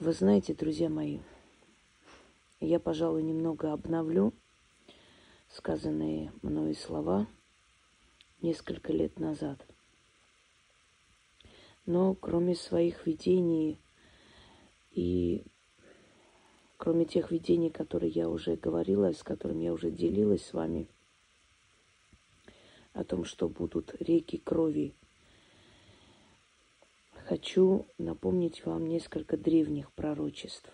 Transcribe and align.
Вы 0.00 0.14
знаете, 0.14 0.54
друзья 0.54 0.88
мои, 0.88 1.18
я, 2.58 2.80
пожалуй, 2.80 3.22
немного 3.22 3.70
обновлю 3.70 4.32
сказанные 5.50 6.32
мною 6.40 6.74
слова 6.74 7.28
несколько 8.40 8.94
лет 8.94 9.18
назад. 9.18 9.62
Но 11.84 12.14
кроме 12.14 12.54
своих 12.54 13.06
видений 13.06 13.78
и 14.90 15.44
кроме 16.78 17.04
тех 17.04 17.30
видений, 17.30 17.68
которые 17.68 18.10
я 18.10 18.30
уже 18.30 18.56
говорила, 18.56 19.12
с 19.12 19.22
которыми 19.22 19.64
я 19.64 19.72
уже 19.74 19.90
делилась 19.90 20.46
с 20.46 20.54
вами, 20.54 20.88
о 22.94 23.04
том, 23.04 23.24
что 23.24 23.50
будут 23.50 23.94
реки 24.00 24.38
крови 24.38 24.94
хочу 27.30 27.86
напомнить 27.96 28.66
вам 28.66 28.88
несколько 28.88 29.36
древних 29.36 29.92
пророчеств, 29.92 30.68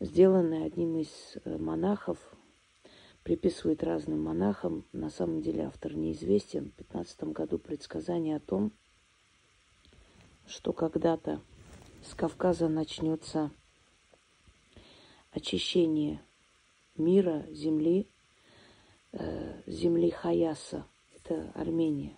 сделанные 0.00 0.64
одним 0.64 0.96
из 0.96 1.36
э, 1.44 1.58
монахов, 1.58 2.16
приписывает 3.22 3.84
разным 3.84 4.22
монахам, 4.22 4.86
на 4.92 5.10
самом 5.10 5.42
деле 5.42 5.64
автор 5.64 5.94
неизвестен, 5.94 6.70
в 6.70 6.72
15 6.76 7.24
году 7.24 7.58
предсказание 7.58 8.36
о 8.36 8.40
том, 8.40 8.72
что 10.46 10.72
когда-то 10.72 11.42
с 12.02 12.14
Кавказа 12.14 12.70
начнется 12.70 13.50
очищение 15.30 16.22
мира, 16.96 17.44
земли, 17.50 18.08
э, 19.12 19.60
земли 19.66 20.08
Хаяса, 20.08 20.86
это 21.14 21.52
Армения 21.54 22.16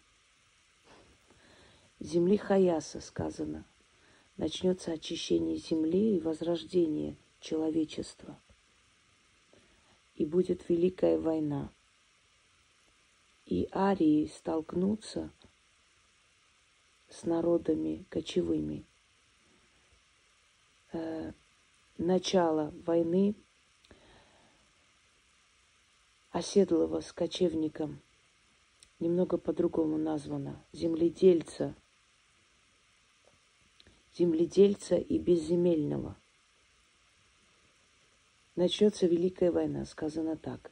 земли 2.00 2.36
Хаяса 2.36 3.00
сказано. 3.00 3.64
Начнется 4.36 4.92
очищение 4.92 5.56
земли 5.56 6.16
и 6.16 6.20
возрождение 6.20 7.16
человечества. 7.40 8.38
И 10.16 10.24
будет 10.24 10.68
великая 10.68 11.18
война. 11.18 11.70
И 13.46 13.68
арии 13.72 14.26
столкнутся 14.26 15.30
с 17.08 17.24
народами 17.24 18.04
кочевыми. 18.08 18.84
Э, 20.92 21.32
начало 21.98 22.72
войны 22.84 23.34
оседлого 26.30 27.00
с 27.00 27.12
кочевником 27.12 28.00
немного 28.98 29.38
по-другому 29.38 29.96
названо. 29.96 30.60
Земледельца– 30.72 31.76
земледельца 34.16 34.96
и 34.96 35.18
безземельного. 35.18 36.16
Начнется 38.56 39.06
Великая 39.06 39.50
война, 39.50 39.84
сказано 39.84 40.36
так. 40.36 40.70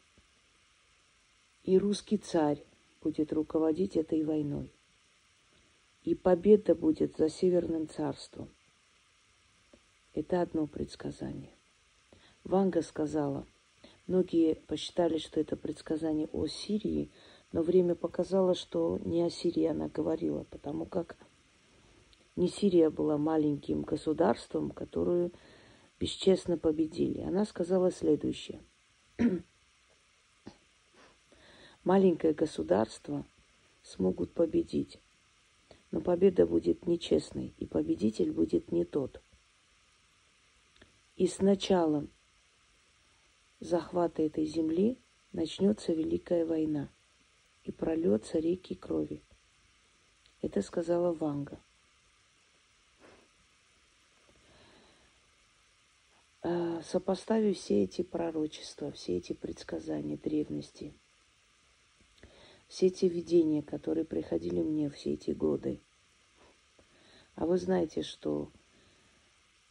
И 1.65 1.79
русский 1.79 2.19
царь 2.19 2.63
будет 3.01 3.33
руководить 3.33 3.97
этой 3.97 4.23
войной. 4.25 4.71
И 6.05 6.15
победа 6.15 6.75
будет 6.75 7.17
за 7.17 7.29
Северным 7.29 7.89
царством. 7.89 8.49
Это 10.15 10.43
одно 10.43 10.67
предсказание. 10.67 11.51
Ванга 12.45 12.83
сказала, 12.83 13.47
многие 14.07 14.55
посчитали, 14.55 15.19
что 15.19 15.41
это 15.41 15.57
предсказание 15.57 16.29
о 16.33 16.47
Сирии, 16.47 17.11
но 17.53 17.63
время 17.63 17.95
показало, 17.95 18.55
что 18.55 18.99
не 19.05 19.23
о 19.23 19.31
Сирии 19.31 19.65
она 19.65 19.89
говорила, 19.89 20.45
потому 20.45 20.87
как 20.87 21.17
не 22.37 22.49
Сирия 22.49 22.91
была 22.91 23.19
маленьким 23.19 23.83
государством, 23.83 24.71
которую 24.71 25.33
бесчестно 26.01 26.57
победили. 26.57 27.21
Она 27.21 27.45
сказала 27.45 27.91
следующее. 27.91 28.63
Маленькое 31.85 32.33
государство 32.33 33.25
смогут 33.83 34.33
победить, 34.33 34.99
но 35.91 36.01
победа 36.01 36.47
будет 36.47 36.87
нечестной, 36.87 37.55
и 37.59 37.67
победитель 37.67 38.33
будет 38.33 38.73
не 38.73 38.85
тот. 38.85 39.21
И 41.17 41.27
с 41.27 41.41
началом 41.41 42.09
захвата 43.61 44.23
этой 44.23 44.47
земли 44.47 44.99
начнется 45.33 45.93
Великая 45.93 46.47
война, 46.47 46.89
и 47.65 47.71
прольется 47.71 48.39
реки 48.39 48.75
крови. 48.75 49.23
Это 50.41 50.63
сказала 50.63 51.13
Ванга. 51.13 51.61
Сопоставив 56.43 57.57
все 57.57 57.85
эти 57.85 58.03
пророчества, 58.03 58.91
все 58.91 59.17
эти 59.17 59.33
предсказания 59.33 60.17
древности, 60.17 60.93
все 62.67 62.87
эти 62.87 63.07
видения, 63.07 63.63
которые 63.63 64.05
приходили 64.05 64.61
мне 64.61 64.91
все 64.91 65.15
эти 65.15 65.31
годы. 65.31 65.81
А 67.37 67.47
вы 67.47 67.59
знаете, 67.59 68.03
что 68.03 68.51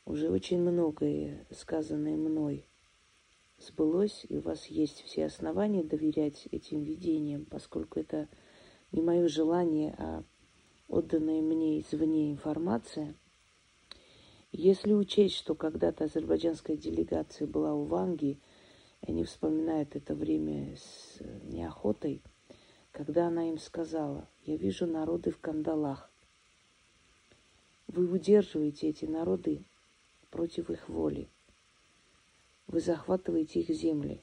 уже 0.06 0.30
очень 0.30 0.60
многое, 0.60 1.46
сказанное 1.52 2.16
мной, 2.16 2.66
сбылось, 3.60 4.26
и 4.30 4.38
у 4.38 4.42
вас 4.42 4.68
есть 4.68 5.04
все 5.04 5.26
основания 5.26 5.84
доверять 5.84 6.48
этим 6.52 6.84
видениям, 6.84 7.46
поскольку 7.46 8.00
это 8.00 8.30
не 8.92 9.02
мое 9.02 9.28
желание, 9.28 9.94
а 9.98 10.24
отданная 10.88 11.42
мне 11.42 11.82
извне 11.82 12.32
информация– 12.32 13.14
если 14.52 14.94
учесть, 14.94 15.36
что 15.36 15.56
когда-то 15.56 16.06
азербайджанская 16.06 16.76
делегация 16.76 17.48
была 17.48 17.74
у 17.74 17.86
Ванги, 17.86 18.38
они 19.02 19.24
вспоминают 19.24 19.96
это 19.96 20.14
время 20.14 20.76
с 20.76 21.20
неохотой, 21.44 22.22
когда 22.92 23.28
она 23.28 23.50
им 23.50 23.58
сказала, 23.58 24.28
я 24.46 24.58
вижу 24.58 24.86
народы 24.86 25.32
в 25.32 25.40
кандалах. 25.40 26.12
Вы 27.88 28.12
удерживаете 28.12 28.90
эти 28.90 29.06
народы 29.06 29.64
против 30.30 30.70
их 30.70 30.90
воли. 30.90 31.30
Вы 32.68 32.80
захватываете 32.82 33.62
их 33.62 33.70
земли. 33.70 34.22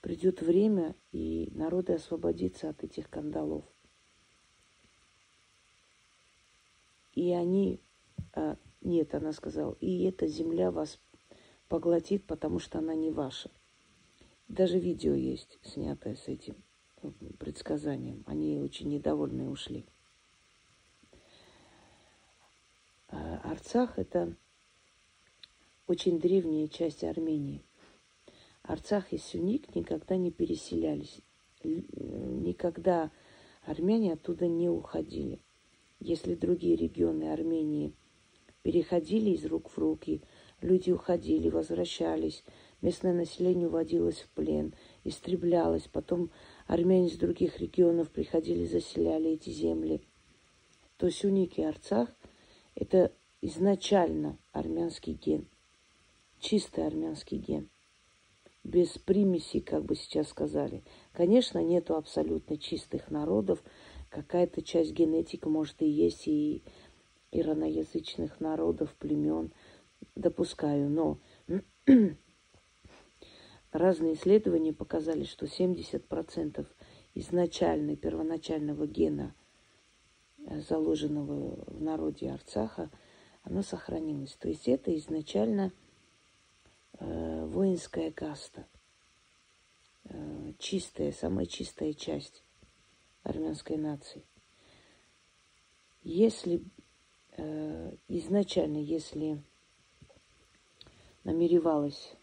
Придет 0.00 0.42
время, 0.42 0.94
и 1.12 1.50
народы 1.54 1.94
освободятся 1.94 2.68
от 2.70 2.84
этих 2.84 3.08
кандалов. 3.08 3.64
И 7.14 7.32
они 7.32 7.80
а, 8.32 8.56
нет, 8.84 9.14
она 9.14 9.32
сказала, 9.32 9.76
и 9.80 10.04
эта 10.04 10.26
земля 10.26 10.70
вас 10.70 11.00
поглотит, 11.68 12.24
потому 12.26 12.58
что 12.58 12.78
она 12.78 12.94
не 12.94 13.10
ваша. 13.10 13.50
Даже 14.46 14.78
видео 14.78 15.14
есть, 15.14 15.58
снятое 15.62 16.16
с 16.16 16.28
этим 16.28 16.54
предсказанием. 17.38 18.22
Они 18.26 18.60
очень 18.60 18.88
недовольны 18.88 19.48
ушли. 19.48 19.86
А 23.08 23.40
Арцах– 23.42 23.94
это 23.98 24.36
очень 25.86 26.20
древняя 26.20 26.68
часть 26.68 27.04
Армении. 27.04 27.62
Арцах 28.62 29.12
и 29.12 29.18
Сюник 29.18 29.74
никогда 29.74 30.16
не 30.16 30.30
переселялись. 30.30 31.20
Никогда 31.62 33.10
армяне 33.62 34.12
оттуда 34.12 34.46
не 34.46 34.68
уходили. 34.68 35.40
Если 36.00 36.34
другие 36.34 36.76
регионы 36.76 37.32
Армении– 37.32 37.94
переходили 38.64 39.30
из 39.30 39.44
рук 39.44 39.70
в 39.70 39.78
руки. 39.78 40.22
Люди 40.62 40.90
уходили, 40.90 41.50
возвращались. 41.50 42.42
Местное 42.80 43.12
население 43.12 43.68
уводилось 43.68 44.20
в 44.20 44.28
плен, 44.30 44.74
истреблялось. 45.04 45.86
Потом 45.92 46.30
армяне 46.66 47.08
из 47.08 47.18
других 47.18 47.60
регионов 47.60 48.10
приходили, 48.10 48.64
заселяли 48.64 49.32
эти 49.32 49.50
земли. 49.50 50.00
То 50.96 51.10
Сюник 51.10 51.58
и 51.58 51.62
Арцах– 51.62 52.08
это 52.74 53.12
изначально 53.42 54.38
армянский 54.52 55.12
ген. 55.12 55.46
Чистый 56.40 56.86
армянский 56.86 57.36
ген. 57.36 57.68
Без 58.64 58.96
примесей, 58.96 59.60
как 59.60 59.84
бы 59.84 59.94
сейчас 59.94 60.28
сказали. 60.28 60.82
Конечно, 61.12 61.58
нету 61.58 61.96
абсолютно 61.96 62.56
чистых 62.56 63.10
народов. 63.10 63.62
Какая-то 64.08 64.62
часть 64.62 64.92
генетики, 64.92 65.44
может, 65.46 65.82
и 65.82 65.86
есть, 65.86 66.26
и 66.28 66.62
ираноязычных 67.34 68.40
народов, 68.40 68.94
племен, 68.94 69.52
допускаю, 70.14 70.88
но 70.88 71.18
разные 73.72 74.14
исследования 74.14 74.72
показали, 74.72 75.24
что 75.24 75.46
70% 75.46 76.66
изначально, 77.14 77.96
первоначального 77.96 78.86
гена, 78.86 79.34
э, 80.38 80.60
заложенного 80.60 81.64
в 81.66 81.82
народе 81.82 82.30
Арцаха, 82.30 82.90
оно 83.42 83.62
сохранилось. 83.62 84.36
То 84.36 84.48
есть 84.48 84.68
это 84.68 84.96
изначально 84.96 85.72
э, 86.98 87.46
воинская 87.46 88.10
каста, 88.10 88.66
э, 90.04 90.52
чистая, 90.58 91.12
самая 91.12 91.46
чистая 91.46 91.92
часть 91.92 92.42
армянской 93.22 93.76
нации. 93.76 94.24
Если 96.02 96.62
изначально, 98.08 98.78
если 98.78 99.42
намеревалась, 101.24 102.16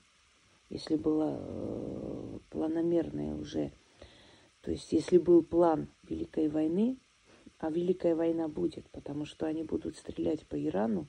если 0.69 0.95
была 0.95 1.37
э, 1.37 2.39
планомерная 2.49 3.35
уже, 3.35 3.71
то 4.61 4.71
есть 4.71 4.91
если 4.93 5.17
был 5.17 5.43
план 5.43 5.89
Великой 6.03 6.47
войны, 6.47 6.97
а 7.57 7.69
Великая 7.69 8.15
война 8.15 8.47
будет, 8.47 8.89
потому 8.89 9.25
что 9.25 9.45
они 9.45 9.63
будут 9.63 9.97
стрелять 9.97 10.47
по 10.47 10.55
Ирану, 10.55 11.07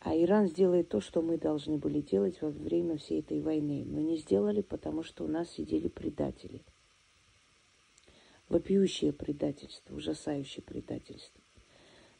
а 0.00 0.16
Иран 0.16 0.46
сделает 0.46 0.88
то, 0.88 1.00
что 1.00 1.22
мы 1.22 1.38
должны 1.38 1.78
были 1.78 2.00
делать 2.00 2.40
во 2.40 2.50
время 2.50 2.96
всей 2.96 3.20
этой 3.20 3.40
войны. 3.40 3.84
Но 3.86 4.00
не 4.00 4.16
сделали, 4.16 4.60
потому 4.60 5.02
что 5.02 5.24
у 5.24 5.28
нас 5.28 5.50
сидели 5.50 5.88
предатели. 5.88 6.64
Вопиющее 8.48 9.12
предательство, 9.12 9.96
ужасающее 9.96 10.62
предательство. 10.62 11.42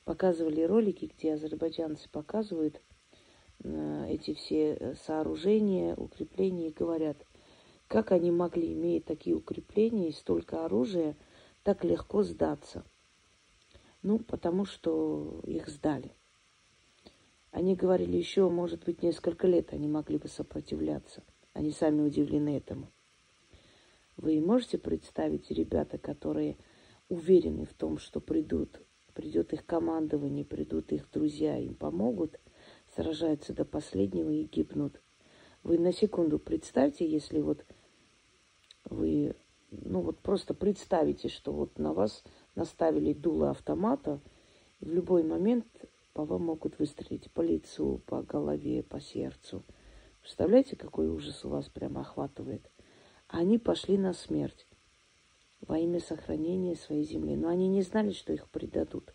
Показывали 0.06 0.62
ролики, 0.62 1.11
где 1.12 1.35
азербайджанцы 1.35 2.08
показывают 2.08 2.81
э, 3.64 4.06
эти 4.08 4.35
все 4.35 4.75
э, 4.75 4.94
сооружения, 5.05 5.97
укрепления 5.97 6.69
и 6.69 6.73
говорят, 6.73 7.17
как 7.88 8.12
они 8.12 8.31
могли, 8.31 8.73
иметь 8.73 9.05
такие 9.05 9.35
укрепления 9.35 10.11
и 10.11 10.12
столько 10.12 10.64
оружия, 10.64 11.17
так 11.64 11.82
легко 11.82 12.23
сдаться. 12.23 12.85
Ну, 14.05 14.20
потому 14.20 14.64
что 14.64 15.41
их 15.44 15.67
сдали. 15.67 16.12
Они 17.50 17.75
говорили, 17.75 18.17
еще, 18.17 18.49
может 18.49 18.85
быть, 18.85 19.02
несколько 19.02 19.49
лет 19.49 19.73
они 19.73 19.88
могли 19.88 20.19
бы 20.19 20.29
сопротивляться. 20.29 21.25
Они 21.52 21.73
сами 21.73 22.02
удивлены 22.02 22.56
этому. 22.56 22.93
Вы 24.17 24.38
можете 24.41 24.79
представить 24.79 25.50
ребята, 25.50 25.99
которые 25.99 26.59
уверены 27.09 27.67
в 27.67 27.75
том, 27.75 27.99
что 27.99 28.20
придут, 28.20 28.81
придет 29.16 29.54
их 29.54 29.64
командование, 29.64 30.44
придут 30.44 30.92
их 30.92 31.10
друзья, 31.10 31.56
им 31.58 31.74
помогут, 31.74 32.38
сражаются 32.94 33.54
до 33.54 33.64
последнего 33.64 34.28
и 34.28 34.44
гибнут. 34.44 35.00
Вы 35.62 35.78
на 35.78 35.92
секунду 35.92 36.38
представьте, 36.38 37.08
если 37.08 37.40
вот 37.40 37.64
вы, 38.84 39.34
ну 39.70 40.02
вот 40.02 40.18
просто 40.18 40.52
представите, 40.52 41.28
что 41.28 41.52
вот 41.52 41.78
на 41.78 41.94
вас 41.94 42.24
наставили 42.54 43.14
дуло 43.14 43.50
автомата, 43.50 44.20
и 44.80 44.84
в 44.84 44.92
любой 44.92 45.22
момент 45.22 45.66
по 46.12 46.26
вам 46.26 46.44
могут 46.44 46.78
выстрелить 46.78 47.30
по 47.32 47.40
лицу, 47.40 48.02
по 48.04 48.22
голове, 48.22 48.82
по 48.82 49.00
сердцу. 49.00 49.64
Представляете, 50.20 50.76
какой 50.76 51.08
ужас 51.08 51.42
у 51.44 51.48
вас 51.48 51.70
прямо 51.70 52.02
охватывает? 52.02 52.70
Они 53.28 53.58
пошли 53.58 53.96
на 53.96 54.12
смерть 54.12 54.65
во 55.66 55.78
имя 55.78 56.00
сохранения 56.00 56.76
своей 56.76 57.04
земли. 57.04 57.36
Но 57.36 57.48
они 57.48 57.68
не 57.68 57.82
знали, 57.82 58.12
что 58.12 58.32
их 58.32 58.48
предадут. 58.48 59.14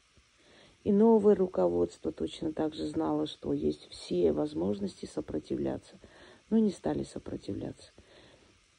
И 0.83 0.92
новое 0.92 1.36
руководство 1.36 2.12
точно 2.12 2.53
так 2.53 2.74
же 2.74 2.88
знало, 2.88 3.27
что 3.27 3.53
есть 3.53 3.88
все 3.89 4.31
возможности 4.31 5.06
сопротивляться, 5.06 6.00
но 6.50 6.57
не 6.57 6.71
стали 6.71 7.03
сопротивляться. 7.03 7.92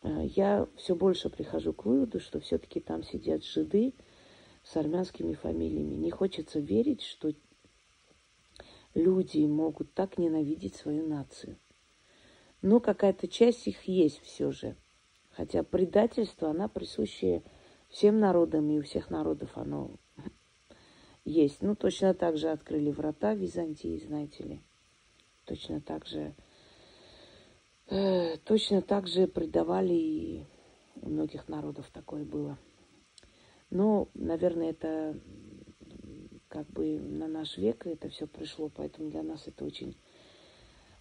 Э, 0.02 0.24
я 0.24 0.66
все 0.76 0.96
больше 0.96 1.30
прихожу 1.30 1.72
к 1.72 1.84
выводу, 1.84 2.19
что 2.19 2.40
все-таки 2.40 2.80
там 2.80 3.04
сидят 3.04 3.44
жиды 3.44 3.94
с 4.64 4.76
армянскими 4.76 5.34
фамилиями. 5.34 5.94
Не 5.94 6.10
хочется 6.10 6.58
верить, 6.58 7.02
что 7.02 7.32
люди 8.94 9.46
могут 9.46 9.94
так 9.94 10.19
ненавидеть 10.19 10.74
свою 10.74 11.06
нацию. 11.06 11.56
Но 12.62 12.80
какая-то 12.80 13.28
часть 13.28 13.66
их 13.66 13.84
есть 13.84 14.20
все 14.22 14.50
же. 14.50 14.76
Хотя 15.30 15.62
предательство, 15.62 16.50
она 16.50 16.69
присущая 16.69 17.42
всем 17.93 18.19
народам, 18.19 18.71
и 18.71 18.79
у 18.79 18.83
всех 18.83 19.11
народов 19.11 19.50
оно 19.55 19.93
есть. 21.25 21.62
Ну, 21.62 21.77
точно 21.77 22.15
так 22.15 22.37
же 22.37 22.50
открыли 22.50 22.91
врата 22.91 23.35
Византии, 23.35 23.99
знаете 23.99 24.43
ли. 24.44 24.61
Точно 25.44 25.81
так 25.81 26.06
же, 26.06 26.35
э, 27.89 28.39
точно 28.39 28.83
так 28.83 29.06
же 29.06 29.27
предавали 29.27 29.94
и 29.94 30.47
у 30.97 31.09
многих 31.09 31.49
народов 31.49 31.91
такое 31.93 32.25
было. 32.25 32.59
Но, 33.71 34.09
наверное, 34.15 34.71
это 34.71 35.19
как 36.49 36.67
бы 36.69 36.99
на 36.99 37.29
наш 37.29 37.56
век 37.56 37.87
это 37.87 38.09
все 38.09 38.27
пришло, 38.27 38.69
поэтому 38.69 39.11
для 39.11 39.23
нас 39.23 39.47
это 39.47 39.65
очень 39.65 39.97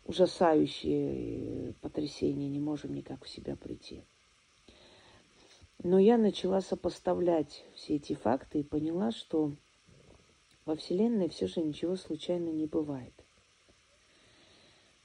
ужасающее 0.06 1.74
потрясение, 1.82 2.50
не 2.50 2.60
можем 2.60 2.94
никак 2.94 3.26
в 3.26 3.30
себя 3.30 3.56
прийти. 3.56 4.04
Но 5.84 5.98
я 6.00 6.18
начала 6.18 6.62
сопоставлять 6.62 7.66
все 7.76 7.96
эти 7.96 8.14
факты 8.14 8.60
и 8.60 8.64
поняла, 8.64 9.12
что 9.12 9.54
во 10.66 10.76
Вселенной 10.76 11.30
все 11.30 11.48
же 11.48 11.62
ничего 11.62 11.96
случайно 11.96 12.50
не 12.50 12.68
бывает. 12.68 13.14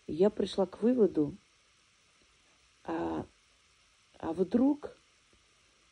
Я 0.06 0.30
пришла 0.30 0.66
к 0.66 0.82
выводу, 0.82 1.36
а, 2.84 3.26
а 4.18 4.32
вдруг, 4.32 4.96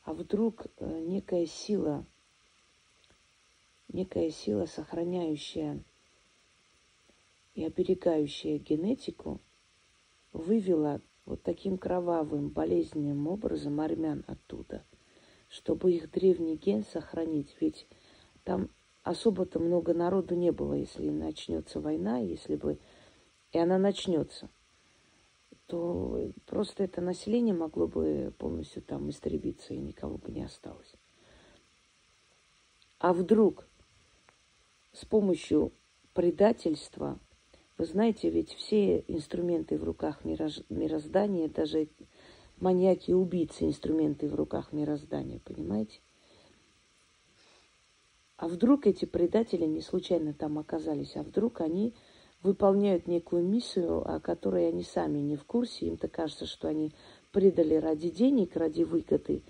а 0.02 0.12
вдруг 0.12 0.66
э, 0.76 1.00
некая 1.00 1.46
сила 1.46 2.04
некая 3.94 4.31
сила, 4.31 4.66
сохраняющая 4.66 5.81
и 7.54 7.64
оберегающая 7.64 8.58
генетику, 8.58 9.40
вывела 10.32 11.00
вот 11.25 11.42
таким 11.42 11.78
кровавым, 11.78 12.48
болезненным 12.48 13.28
образом 13.28 13.81
армян 13.81 14.25
оттуда, 14.26 14.63
чтобы 15.54 15.92
их 15.92 16.10
древний 16.10 16.56
ген 16.56 16.84
сохранить. 16.84 17.56
Ведь 17.60 17.86
там 18.42 18.70
особо-то 19.04 19.60
много 19.60 19.94
народу 19.94 20.34
не 20.34 20.50
было, 20.50 20.74
если 20.74 21.08
начнется 21.10 21.80
война, 21.80 22.18
если 22.18 22.56
бы 22.56 22.78
и 23.52 23.58
она 23.58 23.78
начнется, 23.78 24.50
то 25.66 26.28
просто 26.46 26.82
это 26.82 27.00
население 27.00 27.54
могло 27.54 27.86
бы 27.86 28.34
полностью 28.36 28.82
там 28.82 29.08
истребиться, 29.10 29.74
и 29.74 29.78
никого 29.78 30.18
бы 30.18 30.32
не 30.32 30.42
осталось. 30.42 30.92
А 32.98 33.12
вдруг 33.12 33.68
с 34.92 35.04
помощью 35.04 35.72
предательства, 36.14 37.20
вы 37.78 37.84
знаете, 37.84 38.28
ведь 38.28 38.52
все 38.52 39.04
инструменты 39.06 39.78
в 39.78 39.84
руках 39.84 40.24
мироздания, 40.24 41.48
даже 41.48 41.88
маньяки 42.60 43.10
и 43.10 43.14
убийцы 43.14 43.64
инструменты 43.64 44.28
в 44.28 44.34
руках 44.34 44.72
мироздания, 44.72 45.40
понимаете? 45.44 46.00
А 48.36 48.48
вдруг 48.48 48.86
эти 48.86 49.04
предатели 49.04 49.64
не 49.64 49.80
случайно 49.80 50.34
там 50.34 50.58
оказались, 50.58 51.17
а 51.17 51.22
вдруг 51.22 51.60
они 51.60 51.94
выполняют 52.43 53.06
некую 53.06 53.43
миссию, 53.43 54.06
о 54.08 54.20
которой 54.20 54.69
они 54.69 54.82
сами 54.82 55.19
не 55.19 55.36
в 55.36 55.44
курсе, 55.44 55.86
им-то 55.86 56.08
кажется, 56.08 56.46
что 56.46 56.69
они 56.69 56.93
предали 57.32 57.74
ради 57.74 58.10
денег, 58.10 58.56
ради 58.56 58.82
выгоды, 58.82 59.43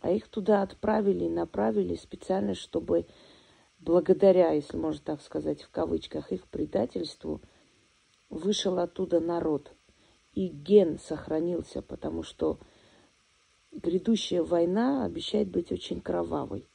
а 0.00 0.10
их 0.10 0.28
туда 0.28 0.62
отправили, 0.62 1.28
направили 1.28 1.94
специально, 1.94 2.54
чтобы 2.54 3.06
благодаря, 3.78 4.50
если 4.50 4.76
можно 4.76 5.00
так 5.02 5.22
сказать, 5.22 5.62
в 5.62 5.70
кавычках, 5.70 6.30
их 6.30 6.46
предательству, 6.46 7.40
вышел 8.28 8.78
оттуда 8.78 9.20
народ. 9.20 9.72
И 10.34 10.48
ген 10.48 10.98
сохранился, 10.98 11.82
потому 11.82 12.22
что 12.22 12.58
грядущая 13.72 14.42
война 14.42 15.04
обещает 15.04 15.48
быть 15.48 15.70
очень 15.72 16.00
кровавой. 16.00 16.66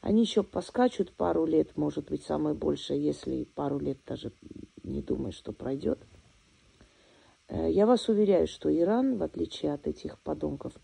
Они 0.00 0.22
еще 0.22 0.42
поскачут 0.42 1.12
пару 1.12 1.44
лет, 1.44 1.76
может 1.76 2.10
быть, 2.10 2.22
самое 2.22 2.54
большее, 2.54 3.02
если 3.02 3.44
пару 3.44 3.78
лет 3.78 3.98
даже 4.06 4.32
не 4.84 5.02
думаю, 5.02 5.32
что 5.32 5.52
пройдет. 5.52 5.98
Э, 7.48 7.70
я 7.70 7.86
вас 7.86 8.08
уверяю, 8.08 8.46
что 8.46 8.74
Иран, 8.74 9.16
в 9.16 9.22
отличие 9.22 9.72
от 9.72 9.86
этих 9.86 10.20
подонков, 10.20 10.74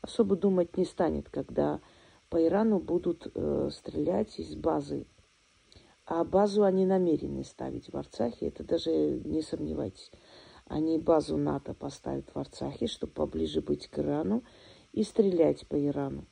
особо 0.00 0.36
думать 0.36 0.76
не 0.76 0.84
станет, 0.84 1.28
когда 1.28 1.80
по 2.30 2.42
Ирану 2.42 2.78
будут 2.78 3.30
э, 3.34 3.68
стрелять 3.70 4.38
из 4.38 4.54
базы 4.54 5.06
а 6.04 6.24
базу 6.24 6.64
они 6.64 6.84
намерены 6.84 7.44
ставить 7.44 7.92
в 7.92 7.96
Арцахе, 7.96 8.48
это 8.48 8.64
даже 8.64 8.90
не 8.90 9.42
сомневайтесь. 9.42 10.10
Они 10.72 10.96
базу 10.96 11.36
НАТО 11.36 11.74
поставят 11.74 12.34
в 12.34 12.38
Арцахе, 12.38 12.86
чтобы 12.86 13.12
поближе 13.12 13.60
быть 13.60 13.88
к 13.88 13.98
Ирану 13.98 14.42
и 14.94 15.02
стрелять 15.02 15.66
по 15.68 15.76
Ирану. 15.76 16.24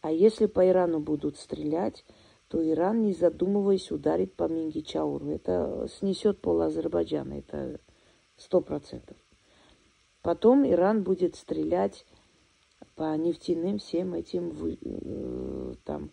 А 0.00 0.12
если 0.12 0.46
по 0.46 0.64
Ирану 0.64 1.00
будут 1.00 1.38
стрелять, 1.38 2.04
то 2.46 2.64
Иран, 2.64 3.02
не 3.02 3.14
задумываясь, 3.14 3.90
ударит 3.90 4.34
по 4.34 4.44
Мингичауру. 4.44 5.28
Это 5.28 5.88
снесет 5.90 6.40
пол 6.40 6.62
Азербайджана, 6.62 7.40
это 7.40 7.80
сто 8.36 8.60
процентов. 8.60 9.16
Потом 10.22 10.64
Иран 10.64 11.02
будет 11.02 11.34
стрелять 11.34 12.06
по 12.94 13.16
нефтяным 13.16 13.78
всем 13.80 14.14
этим 14.14 14.52
э, 14.62 15.74
там 15.84 16.12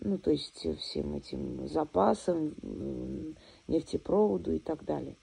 ну, 0.00 0.18
то 0.18 0.32
есть 0.32 0.66
всем 0.80 1.14
этим 1.14 1.68
запасам, 1.68 2.56
нефтепроводу 3.68 4.52
и 4.52 4.58
так 4.58 4.84
далее. 4.84 5.16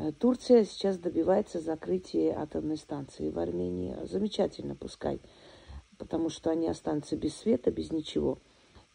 Э, 0.00 0.12
Турция 0.12 0.64
сейчас 0.64 0.98
добивается 0.98 1.60
закрытия 1.60 2.38
атомной 2.38 2.78
станции 2.78 3.28
в 3.30 3.38
Армении. 3.38 3.96
Замечательно, 4.04 4.74
пускай, 4.74 5.20
потому 5.98 6.30
что 6.30 6.50
они 6.50 6.68
останутся 6.68 7.16
без 7.16 7.36
света, 7.36 7.70
без 7.70 7.92
ничего. 7.92 8.38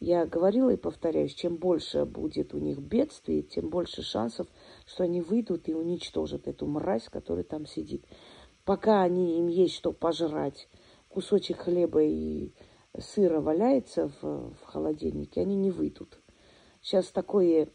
Я 0.00 0.26
говорила 0.26 0.70
и 0.70 0.76
повторяюсь, 0.76 1.34
чем 1.34 1.56
больше 1.56 2.04
будет 2.04 2.54
у 2.54 2.58
них 2.58 2.78
бедствий, 2.78 3.42
тем 3.42 3.70
больше 3.70 4.02
шансов, 4.02 4.48
что 4.84 5.04
они 5.04 5.22
выйдут 5.22 5.68
и 5.68 5.74
уничтожат 5.74 6.48
эту 6.48 6.66
мразь, 6.66 7.08
которая 7.08 7.44
там 7.44 7.66
сидит. 7.66 8.04
Пока 8.64 9.02
они, 9.02 9.38
им 9.38 9.46
есть 9.46 9.74
что 9.74 9.92
пожрать, 9.92 10.68
кусочек 11.08 11.58
хлеба 11.58 12.02
и 12.02 12.52
сыра 12.98 13.40
валяется 13.40 14.10
в, 14.20 14.54
в 14.54 14.62
холодильнике, 14.64 15.40
они 15.40 15.54
не 15.54 15.70
выйдут. 15.70 16.18
Сейчас 16.82 17.06
такое 17.06 17.68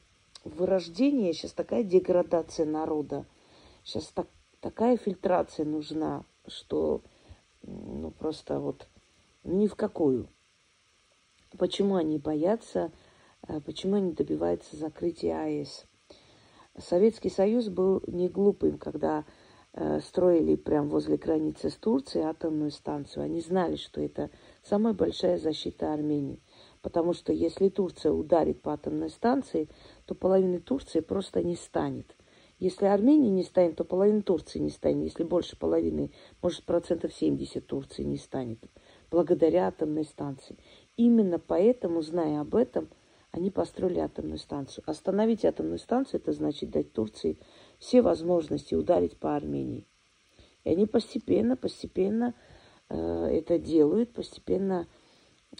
вырождение, 0.43 1.33
сейчас 1.33 1.53
такая 1.53 1.83
деградация 1.83 2.65
народа, 2.65 3.25
сейчас 3.83 4.07
так, 4.07 4.27
такая 4.60 4.98
фильтрация 4.98 5.65
нужна, 5.65 6.24
что 6.48 7.01
ну 7.63 8.12
просто 8.12 8.60
вот 8.60 8.88
ни 9.43 9.67
в 9.67 9.75
какую. 9.75 10.27
Почему 11.57 11.95
они 11.95 12.17
боятся, 12.17 12.91
а 13.41 13.60
почему 13.60 13.95
они 13.95 14.13
добиваются 14.13 14.77
закрытия 14.77 15.41
АЭС? 15.41 15.86
Советский 16.77 17.29
Союз 17.29 17.67
был 17.67 18.01
не 18.07 18.29
глупым, 18.29 18.77
когда 18.77 19.25
э, 19.74 20.00
строили 20.00 20.55
прямо 20.55 20.88
возле 20.88 21.17
границы 21.17 21.69
с 21.69 21.75
Турцией 21.75 22.24
атомную 22.24 22.71
станцию. 22.71 23.24
Они 23.24 23.41
знали, 23.41 23.75
что 23.75 24.00
это 24.00 24.29
самая 24.63 24.93
большая 24.93 25.38
защита 25.38 25.93
Армении. 25.93 26.39
Потому 26.81 27.13
что 27.13 27.31
если 27.31 27.69
Турция 27.69 28.11
ударит 28.11 28.61
по 28.61 28.73
атомной 28.73 29.09
станции, 29.09 29.69
то 30.05 30.15
половины 30.15 30.59
Турции 30.59 31.00
просто 31.00 31.43
не 31.43 31.55
станет. 31.55 32.15
Если 32.59 32.85
Армения 32.85 33.29
не 33.29 33.43
станет, 33.43 33.77
то 33.77 33.83
половина 33.83 34.21
Турции 34.21 34.59
не 34.59 34.69
станет. 34.69 35.05
Если 35.05 35.23
больше 35.23 35.57
половины, 35.57 36.11
может, 36.41 36.63
процентов 36.63 37.13
70 37.13 37.65
Турции 37.65 38.03
не 38.03 38.17
станет. 38.17 38.59
Благодаря 39.09 39.67
атомной 39.67 40.05
станции. 40.05 40.57
Именно 40.95 41.39
поэтому, 41.39 42.01
зная 42.01 42.41
об 42.41 42.55
этом, 42.55 42.88
они 43.31 43.50
построили 43.50 44.00
атомную 44.00 44.38
станцию. 44.38 44.83
Остановить 44.88 45.45
атомную 45.45 45.79
станцию, 45.79 46.21
это 46.21 46.33
значит 46.33 46.69
дать 46.69 46.93
Турции 46.93 47.38
все 47.79 48.01
возможности 48.01 48.75
ударить 48.75 49.17
по 49.17 49.35
Армении. 49.35 49.88
И 50.63 50.69
они 50.69 50.85
постепенно, 50.85 51.55
постепенно 51.55 52.35
э, 52.89 52.95
это 52.95 53.57
делают, 53.57 54.13
постепенно 54.13 54.88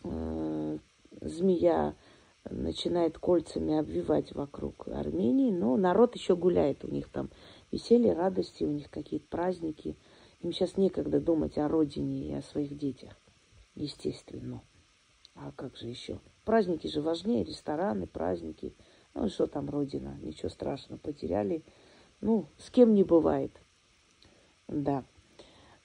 э, 0.03 0.77
змея 1.19 1.95
начинает 2.49 3.17
кольцами 3.17 3.77
обвивать 3.77 4.33
вокруг 4.33 4.87
Армении, 4.87 5.51
но 5.51 5.77
народ 5.77 6.15
еще 6.15 6.35
гуляет, 6.35 6.83
у 6.83 6.87
них 6.87 7.09
там 7.09 7.29
веселье, 7.71 8.13
радости, 8.13 8.63
у 8.63 8.71
них 8.71 8.89
какие-то 8.89 9.27
праздники. 9.27 9.95
Им 10.41 10.51
сейчас 10.51 10.77
некогда 10.77 11.19
думать 11.19 11.57
о 11.57 11.67
родине 11.67 12.29
и 12.29 12.33
о 12.33 12.41
своих 12.41 12.75
детях, 12.77 13.15
естественно. 13.75 14.61
А 15.35 15.51
как 15.51 15.77
же 15.77 15.87
еще? 15.87 16.19
Праздники 16.45 16.87
же 16.87 17.01
важнее, 17.01 17.43
рестораны, 17.43 18.07
праздники. 18.07 18.73
Ну, 19.13 19.29
что 19.29 19.45
там 19.45 19.69
родина, 19.69 20.17
ничего 20.21 20.49
страшного, 20.49 20.99
потеряли. 20.99 21.63
Ну, 22.21 22.47
с 22.57 22.69
кем 22.71 22.93
не 22.93 23.03
бывает. 23.03 23.51
Да. 24.67 25.03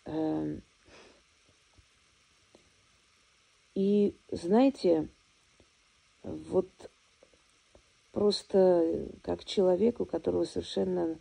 Эм. 0.04 0.62
И 3.74 4.16
знаете, 4.30 5.08
вот 6.26 6.68
просто 8.12 9.08
как 9.22 9.44
человек, 9.44 10.00
у 10.00 10.04
которого 10.04 10.44
совершенно 10.44 11.18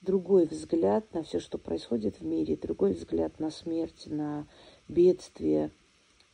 другой 0.00 0.46
взгляд 0.46 1.12
на 1.14 1.22
все, 1.22 1.38
что 1.38 1.58
происходит 1.58 2.20
в 2.20 2.24
мире, 2.24 2.56
другой 2.56 2.92
взгляд 2.92 3.38
на 3.38 3.50
смерть, 3.50 4.06
на 4.06 4.46
бедствие, 4.88 5.70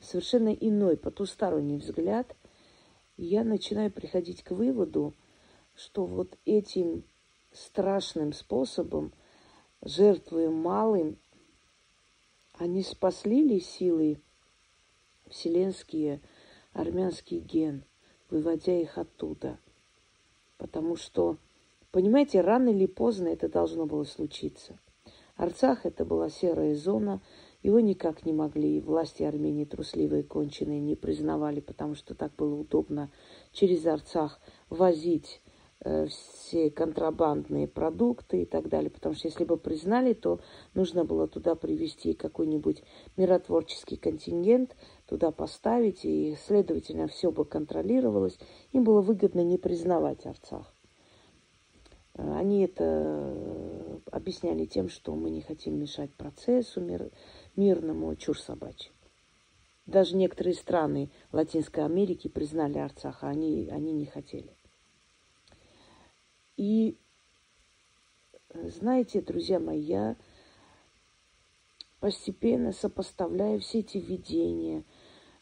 совершенно 0.01 0.49
иной, 0.49 0.97
потусторонний 0.97 1.77
взгляд, 1.77 2.35
я 3.17 3.45
начинаю 3.45 3.91
приходить 3.91 4.43
к 4.43 4.53
выводу, 4.53 5.13
что 5.77 6.07
вот 6.07 6.39
этим 6.47 7.05
страшным 7.53 8.33
способом, 8.33 9.13
жертвуя 9.83 10.51
малым, 10.51 11.19
они 12.55 12.83
спасли 12.83 13.43
ли 13.43 13.61
силой 13.61 14.19
вселенские 15.29 16.21
армянский 16.73 17.39
ген, 17.39 17.85
выводя 18.35 18.79
их 18.79 18.99
оттуда. 18.99 19.59
Потому 20.59 20.97
что, 20.97 21.39
понимаете, 21.91 22.43
рано 22.43 22.69
или 22.69 22.87
поздно 22.87 23.29
это 23.29 23.49
должно 23.49 23.87
было 23.87 24.05
случиться. 24.05 24.79
Арцах 25.37 25.87
это 25.87 26.05
была 26.05 26.29
серая 26.29 26.75
зона– 26.75 27.23
его 27.65 27.81
никак 27.81 28.27
не 28.27 28.35
могли, 28.35 28.79
власти 28.83 29.23
Армении 29.23 29.65
трусливые 29.65 30.23
конченые 30.23 30.81
не 30.81 30.97
признавали, 30.97 31.61
потому 31.61 31.95
что 31.95 32.15
так 32.15 32.37
было 32.37 32.55
удобно 32.55 33.11
через 33.53 33.87
Арцах 33.87 34.39
возить 34.69 35.41
э, 35.81 36.07
все 36.09 36.71
контрабандные 36.71 37.67
продукты 37.67 38.43
и 38.43 38.45
так 38.45 38.69
далее. 38.69 38.91
Потому 38.91 39.15
что 39.15 39.29
если 39.29 39.45
бы 39.45 39.57
признали, 39.57 40.13
то 40.13 40.41
нужно 40.75 41.07
было 41.07 41.27
туда 41.27 41.55
привести 41.55 42.13
какой-нибудь 42.13 42.83
миротворческий 43.17 43.97
контингент, 43.97 44.77
туда 45.07 45.31
поставить, 45.31 46.05
и, 46.05 46.37
следовательно, 46.47 47.07
все 47.07 47.31
бы 47.31 47.45
контролировалось. 47.45 48.39
Им 48.73 48.85
было 48.85 49.01
выгодно 49.01 49.41
не 49.41 49.59
признавать 49.59 50.27
Арцах. 50.27 50.75
Они 52.15 52.63
это 52.63 52.85
э, 52.85 53.99
объясняли 54.13 54.67
тем, 54.67 54.89
что 54.89 55.15
мы 55.17 55.31
не 55.31 55.41
хотим 55.41 55.79
мешать 55.79 56.15
процессу 56.15 56.81
мир, 56.81 57.11
мирному 57.57 58.15
чушь 58.15 58.41
собачья. 58.41 58.93
Даже 59.87 60.17
некоторые 60.17 60.55
страны 60.55 61.11
Латинской 61.33 61.85
Америки 61.85 62.29
признали 62.29 62.79
Арцах, 62.79 63.25
а 63.25 63.29
они, 63.29 63.69
они 63.71 63.93
не 63.93 64.07
хотели. 64.07 64.57
И 66.57 66.97
знаете, 68.55 69.21
друзья 69.21 69.59
мои, 69.59 69.81
я 69.81 70.17
постепенно 72.05 72.73
сопоставляю 72.73 73.61
все 73.61 73.79
эти 73.79 73.97
видения, 73.97 74.85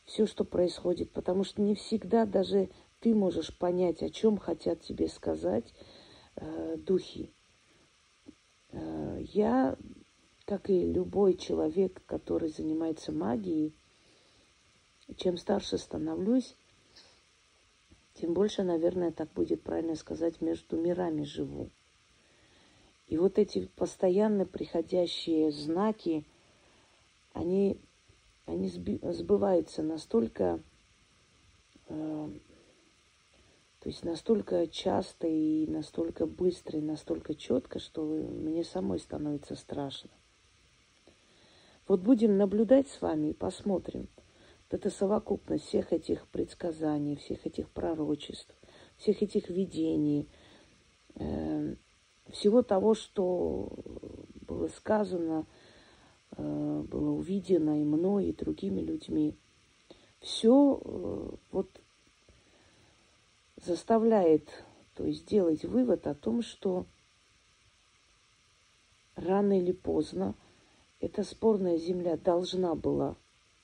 все, 0.04 0.26
что 0.26 0.44
происходит, 0.44 1.10
потому 1.10 1.42
что 1.42 1.60
не 1.60 1.74
всегда 1.74 2.24
даже 2.24 2.70
ты 3.00 3.16
можешь 3.16 3.58
понять, 3.58 4.00
о 4.00 4.10
чем 4.10 4.38
хотят 4.38 4.80
тебе 4.80 5.08
сказать 5.08 5.74
э, 6.36 6.76
духи. 6.76 7.32
Э, 8.70 9.18
я 9.32 9.76
как 10.44 10.70
и 10.70 10.86
любой 10.86 11.34
человек, 11.34 12.00
который 12.06 12.48
занимается 12.48 13.10
магией, 13.10 13.74
чем 15.16 15.38
старше 15.38 15.78
становлюсь, 15.78 16.56
тем 18.14 18.34
больше, 18.34 18.62
наверное, 18.62 19.10
так 19.10 19.32
будет 19.32 19.64
правильно 19.64 19.96
сказать, 19.96 20.40
между 20.40 20.76
мирами 20.76 21.24
живу. 21.24 21.70
И 23.08 23.18
вот 23.18 23.40
эти 23.40 23.66
постоянно 23.74 24.46
приходящие 24.46 25.50
знаки, 25.50 26.24
они, 27.32 27.80
они 28.46 28.68
сбываются 28.68 29.82
настолько, 29.82 30.60
э, 31.88 32.30
то 33.80 33.88
есть 33.88 34.04
настолько 34.04 34.66
часто 34.66 35.26
и 35.26 35.66
настолько 35.66 36.26
быстро, 36.26 36.78
и 36.78 36.82
настолько 36.82 37.34
четко, 37.34 37.78
что 37.78 38.04
мне 38.04 38.64
самой 38.64 38.98
становится 38.98 39.56
страшно. 39.56 40.10
Вот 41.88 42.00
будем 42.00 42.36
наблюдать 42.36 42.88
с 42.88 43.02
вами 43.02 43.28
и 43.28 43.34
посмотрим. 43.34 44.08
Вот 44.70 44.78
это 44.78 44.90
совокупность 44.90 45.64
всех 45.64 45.92
этих 45.92 46.26
предсказаний, 46.28 47.16
всех 47.16 47.44
этих 47.46 47.68
пророчеств, 47.70 48.54
всех 48.96 49.22
этих 49.22 49.50
видений, 49.50 50.28
э, 51.16 51.74
всего 52.30 52.62
того, 52.62 52.94
что 52.94 53.72
было 54.46 54.68
сказано, 54.68 55.46
было 56.36 57.10
увидено 57.10 57.80
и 57.80 57.84
мной, 57.84 58.26
и 58.26 58.32
другими 58.32 58.80
людьми. 58.80 59.36
Все 60.20 60.80
э, 60.84 61.30
вот 61.50 61.80
заставляет, 63.56 64.64
то 64.94 65.04
есть 65.04 65.26
делать 65.26 65.64
вывод 65.64 66.06
о 66.06 66.14
том, 66.14 66.42
что 66.42 66.86
рано 69.16 69.58
или 69.58 69.72
поздно 69.72 70.34
эта 71.00 71.24
спорная 71.24 71.76
земля 71.76 72.16
должна 72.16 72.74
была, 72.74 73.16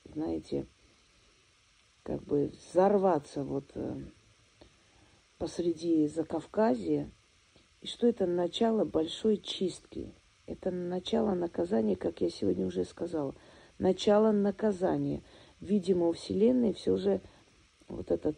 знаете, 0.03 0.67
как 2.03 2.21
бы 2.23 2.51
взорваться 2.71 3.43
вот 3.43 3.71
э, 3.75 4.01
посреди 5.37 6.07
Закавказья, 6.07 7.09
и 7.81 7.87
что 7.87 8.07
это 8.07 8.25
начало 8.25 8.83
большой 8.83 9.37
чистки. 9.37 10.13
Это 10.49 10.71
начало 10.71 11.35
наказания, 11.35 11.95
как 11.95 12.21
я 12.21 12.29
сегодня 12.31 12.65
уже 12.65 12.83
сказала. 12.83 13.35
Начало 13.77 14.31
наказания. 14.31 15.21
Видимо, 15.61 16.07
у 16.07 16.13
Вселенной 16.13 16.73
все 16.73 16.97
же 16.97 17.21
вот 17.87 18.09
этот 18.09 18.35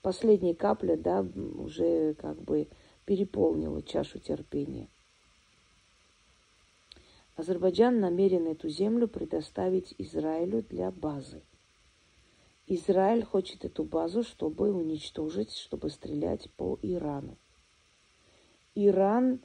последняя 0.00 0.54
капля, 0.54 0.96
да, 0.96 1.20
уже 1.20 2.14
как 2.14 2.40
бы 2.40 2.68
переполнила 3.04 3.82
чашу 3.82 4.18
терпения. 4.18 4.88
Азербайджан 7.34 8.00
намерен 8.00 8.46
эту 8.46 8.70
землю 8.70 9.06
предоставить 9.06 9.94
Израилю 9.98 10.62
для 10.62 10.90
базы. 10.90 11.42
Израиль 12.66 13.22
хочет 13.22 13.66
эту 13.66 13.84
базу, 13.84 14.22
чтобы 14.22 14.72
уничтожить, 14.72 15.52
чтобы 15.52 15.90
стрелять 15.90 16.50
по 16.56 16.78
Ирану. 16.80 17.36
Иран 18.74 19.40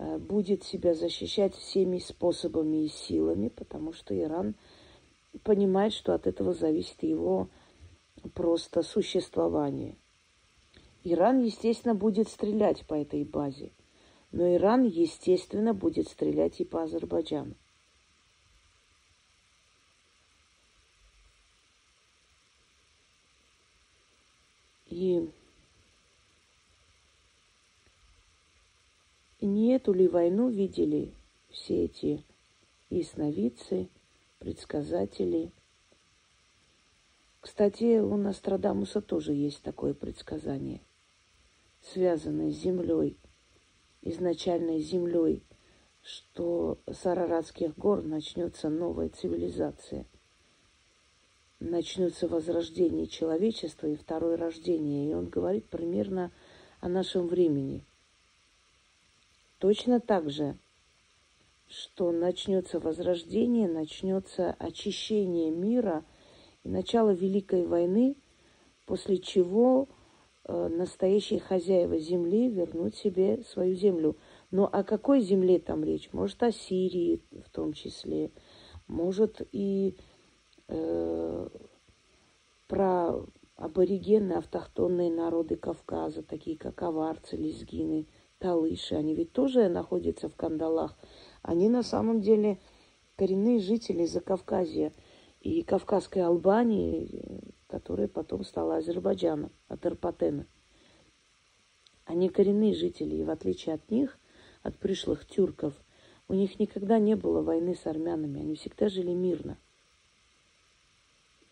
будет 0.00 0.64
себя 0.64 0.94
защищать 0.94 1.54
всеми 1.54 1.98
способами 1.98 2.84
и 2.84 2.88
силами, 2.88 3.48
потому 3.48 3.92
что 3.92 4.18
Иран 4.18 4.54
понимает, 5.42 5.92
что 5.92 6.14
от 6.14 6.26
этого 6.26 6.54
зависит 6.54 7.02
его 7.02 7.48
просто 8.34 8.82
существование. 8.82 9.96
Иран, 11.04 11.42
естественно, 11.42 11.94
будет 11.94 12.28
стрелять 12.28 12.86
по 12.86 12.94
этой 12.94 13.24
базе, 13.24 13.72
но 14.32 14.54
Иран, 14.54 14.84
естественно, 14.84 15.74
будет 15.74 16.08
стрелять 16.08 16.60
и 16.60 16.64
по 16.64 16.82
Азербайджану. 16.82 17.54
И 24.86 25.30
не 29.40 29.69
эту 29.80 29.94
ли 29.94 30.08
войну 30.08 30.50
видели 30.50 31.14
все 31.48 31.86
эти 31.86 32.22
ясновидцы, 32.90 33.88
предсказатели? 34.38 35.52
Кстати, 37.40 37.98
у 37.98 38.18
Нострадамуса 38.18 39.00
тоже 39.00 39.32
есть 39.32 39.62
такое 39.62 39.94
предсказание, 39.94 40.82
связанное 41.80 42.50
с 42.52 42.56
землей, 42.56 43.16
изначальной 44.02 44.80
землей, 44.80 45.42
что 46.02 46.78
с 46.86 47.06
Араратских 47.06 47.74
гор 47.78 48.02
начнется 48.02 48.68
новая 48.68 49.08
цивилизация– 49.08 50.04
начнется 51.58 52.26
возрождение 52.26 53.06
человечества 53.06 53.86
и 53.86 53.94
второе 53.94 54.38
рождение. 54.38 55.10
И 55.10 55.14
он 55.14 55.28
говорит 55.28 55.66
примерно 55.66 56.32
о 56.80 56.88
нашем 56.88 57.28
времени. 57.28 57.84
Точно 59.60 60.00
так 60.00 60.30
же, 60.30 60.56
что 61.68 62.12
начнется 62.12 62.80
возрождение, 62.80 63.68
начнется 63.68 64.56
очищение 64.58 65.50
мира 65.50 66.02
и 66.64 66.70
начало 66.70 67.10
Великой 67.10 67.66
войны, 67.66 68.16
после 68.86 69.18
чего 69.18 69.90
э, 70.44 70.68
настоящие 70.68 71.40
хозяева 71.40 71.98
земли 71.98 72.48
вернут 72.48 72.96
себе 72.96 73.42
свою 73.42 73.74
землю. 73.74 74.16
Но 74.50 74.64
о 74.66 74.82
какой 74.82 75.20
земле 75.20 75.58
там 75.58 75.84
речь? 75.84 76.10
Может, 76.14 76.42
о 76.42 76.52
Сирии 76.52 77.22
в 77.30 77.50
том 77.50 77.74
числе, 77.74 78.32
может 78.88 79.46
и 79.52 79.98
э, 80.68 81.48
про 82.66 83.26
аборигены, 83.56 84.32
автохтонные 84.32 85.12
народы 85.12 85.56
Кавказа, 85.56 86.22
такие 86.22 86.56
как 86.56 86.80
аварцы, 86.80 87.36
лезгины, 87.36 88.06
талыши. 88.40 88.96
Они 88.96 89.14
ведь 89.14 89.32
тоже 89.32 89.68
находятся 89.68 90.28
в 90.28 90.34
кандалах. 90.34 90.98
Они 91.42 91.68
на 91.68 91.84
самом 91.84 92.20
деле 92.20 92.58
коренные 93.14 93.60
жители 93.60 94.04
Закавказья 94.04 94.92
и 95.40 95.62
Кавказской 95.62 96.18
Албании, 96.18 97.54
которая 97.68 98.08
потом 98.08 98.42
стала 98.44 98.78
Азербайджаном, 98.78 99.52
от 99.68 99.86
Арпатена. 99.86 100.46
Они 102.04 102.28
коренные 102.28 102.74
жители, 102.74 103.14
и 103.14 103.22
в 103.22 103.30
отличие 103.30 103.76
от 103.76 103.88
них, 103.88 104.18
от 104.64 104.76
пришлых 104.76 105.24
тюрков, 105.24 105.74
у 106.26 106.34
них 106.34 106.58
никогда 106.58 106.98
не 106.98 107.14
было 107.14 107.40
войны 107.40 107.76
с 107.76 107.86
армянами, 107.86 108.40
они 108.40 108.56
всегда 108.56 108.88
жили 108.88 109.12
мирно– 109.12 109.56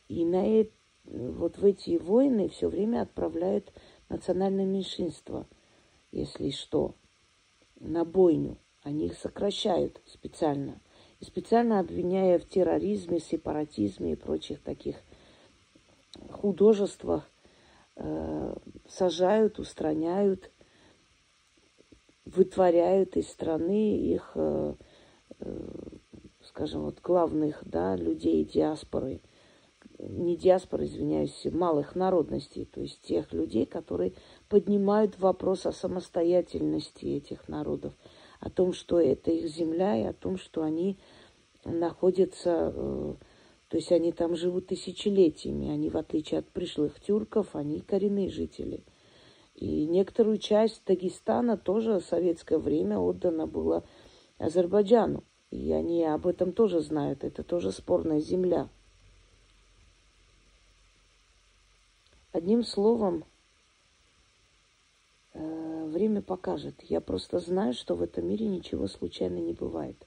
и 0.08 0.24
на 0.24 0.64
вот 1.04 1.58
в 1.58 1.64
эти 1.64 1.98
войны 1.98 2.48
все 2.48 2.68
время 2.68 3.02
отправляют 3.02 3.72
национальное 4.08 4.64
меньшинство, 4.64 5.46
если 6.18 6.50
что, 6.50 6.94
на 7.80 8.04
бойню. 8.04 8.58
Они 8.82 9.06
их 9.06 9.18
сокращают 9.18 10.00
специально. 10.06 10.80
И 11.20 11.24
специально 11.24 11.80
обвиняя 11.80 12.38
в 12.38 12.48
терроризме, 12.48 13.20
сепаратизме 13.20 14.12
и 14.12 14.16
прочих 14.16 14.60
таких 14.60 14.96
художествах, 16.30 17.28
э, 17.96 18.54
сажают, 18.88 19.58
устраняют, 19.58 20.50
вытворяют 22.24 23.16
из 23.16 23.28
страны 23.28 23.98
их, 23.98 24.32
э, 24.34 24.74
э, 25.40 25.68
скажем, 26.42 26.82
вот 26.82 27.00
главных 27.00 27.62
да, 27.64 27.96
людей 27.96 28.44
диаспоры– 28.44 29.20
не 29.98 30.36
диаспоры, 30.36 30.84
извиняюсь, 30.84 31.46
малых 31.50 31.94
народностей, 31.94 32.64
то 32.64 32.80
есть 32.80 33.00
тех 33.02 33.32
людей, 33.32 33.66
которые 33.66 34.12
поднимают 34.48 35.18
вопрос 35.18 35.66
о 35.66 35.72
самостоятельности 35.72 37.06
этих 37.06 37.48
народов, 37.48 37.92
о 38.40 38.50
том, 38.50 38.72
что 38.72 39.00
это 39.00 39.30
их 39.30 39.48
земля, 39.48 39.96
и 39.96 40.04
о 40.04 40.12
том, 40.12 40.38
что 40.38 40.62
они 40.62 40.98
находятся, 41.64 42.72
э, 42.74 43.14
то 43.68 43.76
есть 43.76 43.90
они 43.90 44.12
там 44.12 44.36
живут 44.36 44.68
тысячелетиями, 44.68 45.68
они, 45.68 45.90
в 45.90 45.96
отличие 45.96 46.40
от 46.40 46.48
пришлых 46.48 47.00
тюрков, 47.00 47.56
они 47.56 47.80
коренные 47.80 48.28
жители. 48.28 48.84
И 49.54 49.86
некоторую 49.86 50.38
часть 50.38 50.82
Дагестана 50.86 51.56
тоже 51.56 51.98
в 51.98 52.04
советское 52.04 52.58
время 52.58 52.98
отдана 52.98 53.48
было 53.48 53.82
Азербайджану. 54.38 55.24
И 55.50 55.72
они 55.72 56.04
об 56.04 56.26
этом 56.26 56.52
тоже 56.52 56.80
знают, 56.80 57.24
это 57.24 57.42
тоже 57.42 57.72
спорная 57.72 58.20
земля. 58.20 58.68
Одним 62.32 62.62
словом, 62.62 63.24
э, 65.32 65.86
время 65.86 66.20
покажет. 66.20 66.82
Я 66.82 67.00
просто 67.00 67.38
знаю, 67.38 67.72
что 67.72 67.94
в 67.94 68.02
этом 68.02 68.28
мире 68.28 68.46
ничего 68.46 68.86
случайно 68.86 69.38
не 69.38 69.54
бывает. 69.54 70.06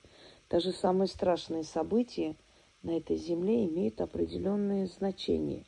Даже 0.49 0.71
самые 0.71 1.07
страшные 1.07 1.63
события 1.63 2.35
на 2.83 2.97
этой 2.97 3.17
земле 3.17 3.65
имеют 3.65 4.01
определенное 4.01 4.85
значение. 4.85 5.65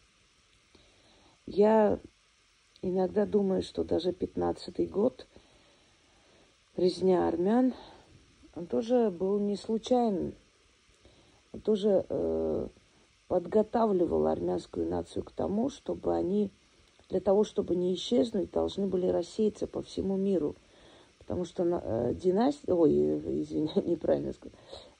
Я 1.46 2.00
иногда 2.82 3.26
думаю, 3.26 3.64
что 3.64 3.84
даже 3.84 4.14
пятнадцатый 4.14 4.86
год 4.86 5.28
резня 6.76 7.28
армян, 7.28 7.74
он 8.56 8.68
тоже 8.68 9.10
был 9.10 9.40
не 9.40 9.56
случайным. 9.56 10.36
Он 11.52 11.62
тоже 11.62 12.06
э, 12.10 12.68
подготавливал 13.34 14.28
армянскую 14.28 14.88
нацию 14.88 15.24
к 15.24 15.32
тому, 15.32 15.70
чтобы 15.70 16.14
они, 16.14 16.52
для 17.10 17.20
того, 17.20 17.44
чтобы 17.44 17.76
не 17.76 17.96
исчезнуть, 17.96 18.52
должны 18.52 18.86
были 18.86 19.08
рассеяться 19.08 19.66
по 19.66 19.82
всему 19.82 20.18
миру. 20.18 20.56
Потому 21.18 21.44
что 21.44 21.64
э, 21.64 22.14
династия, 22.14 22.76
ой, 22.76 22.92
извини, 23.42 23.72
неправильно 23.88 24.34
сказал, 24.34 24.56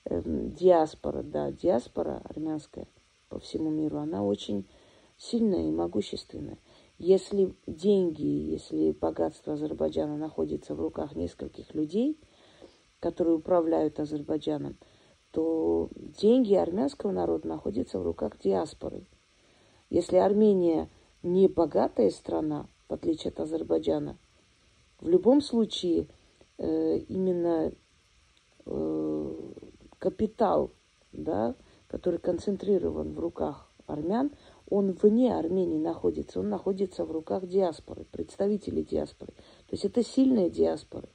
э, 0.06 0.20
диаспора, 0.26 1.22
да, 1.22 1.52
диаспора 1.52 2.22
армянская 2.24 2.88
по 3.28 3.38
всему 3.38 3.70
миру, 3.70 3.98
она 3.98 4.24
очень 4.24 4.66
сильная 5.16 5.68
и 5.68 5.70
могущественная. 5.70 6.58
Если 6.98 7.54
деньги, 7.68 8.26
если 8.26 8.90
богатство 8.90 9.52
Азербайджана 9.52 10.16
находится 10.16 10.74
в 10.74 10.80
руках 10.80 11.14
нескольких 11.14 11.72
людей, 11.72 12.18
которые 12.98 13.36
управляют 13.36 14.00
Азербайджаном– 14.00 14.76
то 15.34 15.88
деньги 15.96 16.54
армянского 16.54 17.10
народа 17.10 17.48
находятся 17.48 17.98
в 17.98 18.04
руках 18.04 18.38
диаспоры. 18.38 19.04
Если 19.90 20.16
Армения 20.16 20.88
не 21.24 21.48
богатая 21.48 22.10
страна, 22.10 22.68
в 22.88 22.94
отличие 22.94 23.32
от 23.32 23.40
Азербайджана, 23.40 24.16
в 25.00 25.08
любом 25.08 25.40
случае 25.40 26.06
э, 26.58 26.98
именно 27.08 27.72
э, 28.64 29.34
капитал, 29.98 30.70
да, 31.12 31.56
который 31.88 32.20
концентрирован 32.20 33.12
в 33.12 33.18
руках 33.18 33.68
армян, 33.86 34.30
он 34.70 34.92
вне 34.92 35.36
Армении 35.36 35.78
находится, 35.78 36.38
он 36.38 36.48
находится 36.48 37.04
в 37.04 37.10
руках 37.10 37.48
диаспоры, 37.48 38.04
представителей 38.04 38.84
диаспоры. 38.84 39.32
То 39.32 39.72
есть 39.72 39.84
это 39.84 40.04
сильная 40.04 40.48
диаспора. 40.48 41.08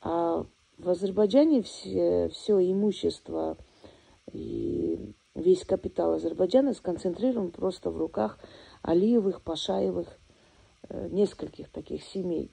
А 0.00 0.46
в 0.82 0.90
Азербайджане 0.90 1.62
все, 1.62 2.28
все 2.30 2.58
имущество 2.58 3.56
и 4.32 5.14
весь 5.34 5.64
капитал 5.64 6.14
Азербайджана 6.14 6.74
сконцентрирован 6.74 7.52
просто 7.52 7.90
в 7.90 7.98
руках 7.98 8.38
Алиевых, 8.82 9.42
Пашаевых, 9.42 10.08
э, 10.88 11.08
нескольких 11.08 11.70
таких 11.70 12.02
семей. 12.02 12.48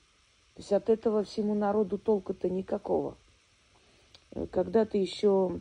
То 0.54 0.60
есть 0.60 0.72
от 0.74 0.90
этого 0.90 1.24
всему 1.24 1.56
народу 1.56 1.98
толку-то 1.98 2.50
никакого. 2.50 3.18
Э, 4.32 4.46
когда-то 4.46 4.98
еще 4.98 5.60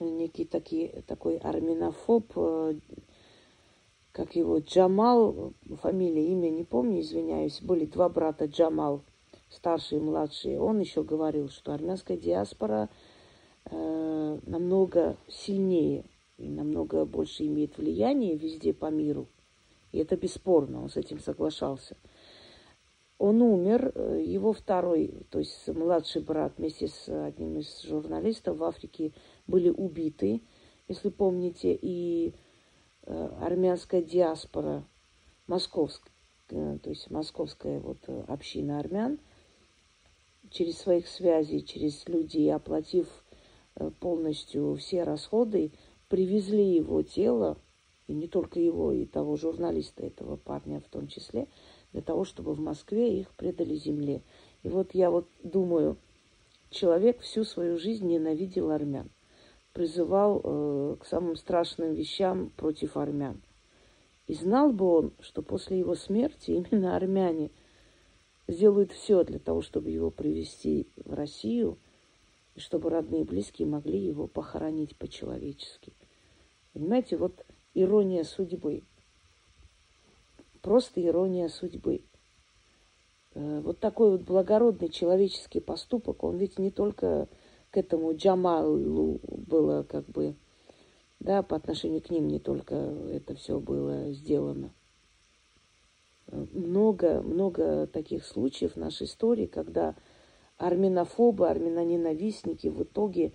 некий 0.00 0.44
такой, 0.44 1.04
такой 1.06 1.36
арминофоб, 1.36 2.32
э, 2.34 2.74
как 4.10 4.34
его 4.34 4.58
Джамал, 4.58 5.52
фамилия, 5.82 6.32
имя 6.32 6.50
не 6.50 6.64
помню, 6.64 7.00
извиняюсь, 7.00 7.60
были 7.62 7.86
два 7.86 8.08
брата 8.08 8.46
Джамал– 8.46 9.04
старший 9.48 9.98
и 9.98 10.00
младший, 10.00 10.58
он 10.58 10.80
еще 10.80 11.02
говорил, 11.02 11.48
что 11.48 11.72
армянская 11.72 12.16
диаспора 12.16 12.88
э, 13.64 14.38
намного 14.46 15.16
сильнее, 15.28 16.04
и 16.38 16.48
намного 16.48 17.04
больше 17.04 17.46
имеет 17.46 17.78
влияние 17.78 18.36
везде 18.36 18.74
по 18.74 18.90
миру. 18.90 19.28
И 19.92 19.98
это 19.98 20.16
бесспорно, 20.16 20.82
он 20.82 20.90
с 20.90 20.96
этим 20.96 21.20
соглашался. 21.20 21.96
Он 23.18 23.40
умер, 23.40 23.92
э, 23.94 24.22
его 24.24 24.52
второй, 24.52 25.26
то 25.30 25.38
есть 25.38 25.68
младший 25.68 26.22
брат 26.22 26.52
вместе 26.58 26.88
с 26.88 27.08
одним 27.08 27.58
из 27.58 27.82
журналистов 27.82 28.58
в 28.58 28.64
Африке 28.64 29.12
были 29.46 29.70
убиты, 29.70 30.42
если 30.86 31.08
помните, 31.08 31.74
и 31.80 32.34
э, 33.06 33.28
армянская 33.40 34.02
диаспора, 34.02 34.84
московская, 35.46 36.12
э, 36.50 36.78
то 36.82 36.90
есть 36.90 37.10
московская 37.10 37.80
вот 37.80 38.06
община 38.28 38.80
армян, 38.80 39.18
через 40.56 40.78
своих 40.78 41.06
связей, 41.08 41.64
через 41.64 42.06
людей, 42.08 42.52
оплатив 42.54 43.06
полностью 44.00 44.74
все 44.76 45.02
расходы, 45.02 45.72
привезли 46.08 46.74
его 46.74 47.02
тело, 47.02 47.58
и 48.06 48.14
не 48.14 48.26
только 48.26 48.58
его, 48.58 48.92
и 48.92 49.04
того 49.04 49.36
журналиста, 49.36 50.06
этого 50.06 50.36
парня 50.36 50.80
в 50.80 50.88
том 50.88 51.08
числе– 51.08 51.48
для 51.96 52.02
того, 52.02 52.24
чтобы 52.24 52.52
в 52.52 52.60
Москве 52.60 53.20
их 53.20 53.34
предали 53.36 53.74
земле. 53.74 54.22
И 54.62 54.68
вот 54.68 54.94
я 54.94 55.10
вот 55.10 55.30
думаю, 55.42 55.96
человек 56.68 57.20
всю 57.20 57.42
свою 57.42 57.78
жизнь 57.78 58.06
ненавидел 58.06 58.70
армян, 58.70 59.08
призывал 59.72 60.42
э, 60.44 60.96
к 61.00 61.06
самым 61.06 61.36
страшным 61.36 61.94
вещам 61.94 62.50
против 62.50 62.98
армян. 62.98 63.40
И 64.26 64.34
знал 64.34 64.72
бы 64.72 64.86
он, 64.86 65.12
что 65.20 65.40
после 65.40 65.78
его 65.78 65.94
смерти 65.94 66.50
именно 66.50 66.96
армяне 66.96 67.50
сделают 68.48 68.92
все 68.92 69.24
для 69.24 69.38
того, 69.38 69.62
чтобы 69.62 69.90
его 69.90 70.10
привести 70.10 70.88
в 70.96 71.12
Россию, 71.14 71.78
и 72.54 72.60
чтобы 72.60 72.90
родные 72.90 73.22
и 73.22 73.24
близкие 73.24 73.68
могли 73.68 73.98
его 73.98 74.26
похоронить 74.26 74.96
по-человечески. 74.96 75.92
Понимаете, 76.72 77.16
вот 77.16 77.44
ирония 77.74 78.24
судьбы– 78.24 78.82
просто 80.66 81.00
ирония 81.00 81.48
судьбы. 81.48 82.02
Э, 83.34 83.60
вот 83.60 83.78
такой 83.78 84.10
вот 84.10 84.22
благородный 84.22 84.88
человеческий 84.88 85.60
поступок, 85.60 86.24
он 86.24 86.38
ведь 86.38 86.58
не 86.58 86.72
только 86.72 87.28
к 87.70 87.76
этому 87.76 88.16
Джамалу 88.16 89.20
было 89.28 89.84
как 89.84 90.06
бы, 90.06 90.34
да, 91.20 91.44
по 91.44 91.54
отношению 91.54 92.02
к 92.02 92.10
ним 92.10 92.26
не 92.26 92.40
только 92.40 92.74
это 92.74 93.36
все 93.36 93.60
было 93.60 94.10
сделано. 94.10 94.72
Э, 96.28 96.46
много, 96.52 97.22
много 97.22 97.86
таких 97.86 98.24
случаев 98.24 98.72
в 98.74 98.78
нашей 98.78 99.06
истории, 99.06 99.46
когда 99.46 99.94
армянофобы, 100.58 101.48
армяноненавистники 101.48 102.68
в 102.68 102.82
итоге, 102.82 103.32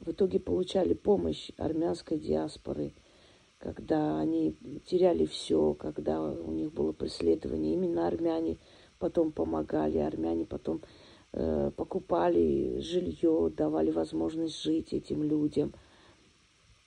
в 0.00 0.10
итоге 0.10 0.40
получали 0.40 0.94
помощь 0.94 1.50
армянской 1.56 2.18
диаспоры– 2.18 2.94
когда 3.62 4.18
они 4.18 4.56
теряли 4.86 5.24
все, 5.24 5.74
когда 5.74 6.20
у 6.20 6.50
них 6.50 6.72
было 6.72 6.90
преследование. 6.90 7.74
Именно 7.74 8.08
армяне 8.08 8.58
потом 8.98 9.30
помогали, 9.30 9.98
армяне 9.98 10.44
потом 10.44 10.82
э, 11.32 11.70
покупали 11.76 12.80
жилье, 12.80 13.52
давали 13.56 13.92
возможность 13.92 14.60
жить 14.60 14.92
этим 14.92 15.22
людям. 15.22 15.74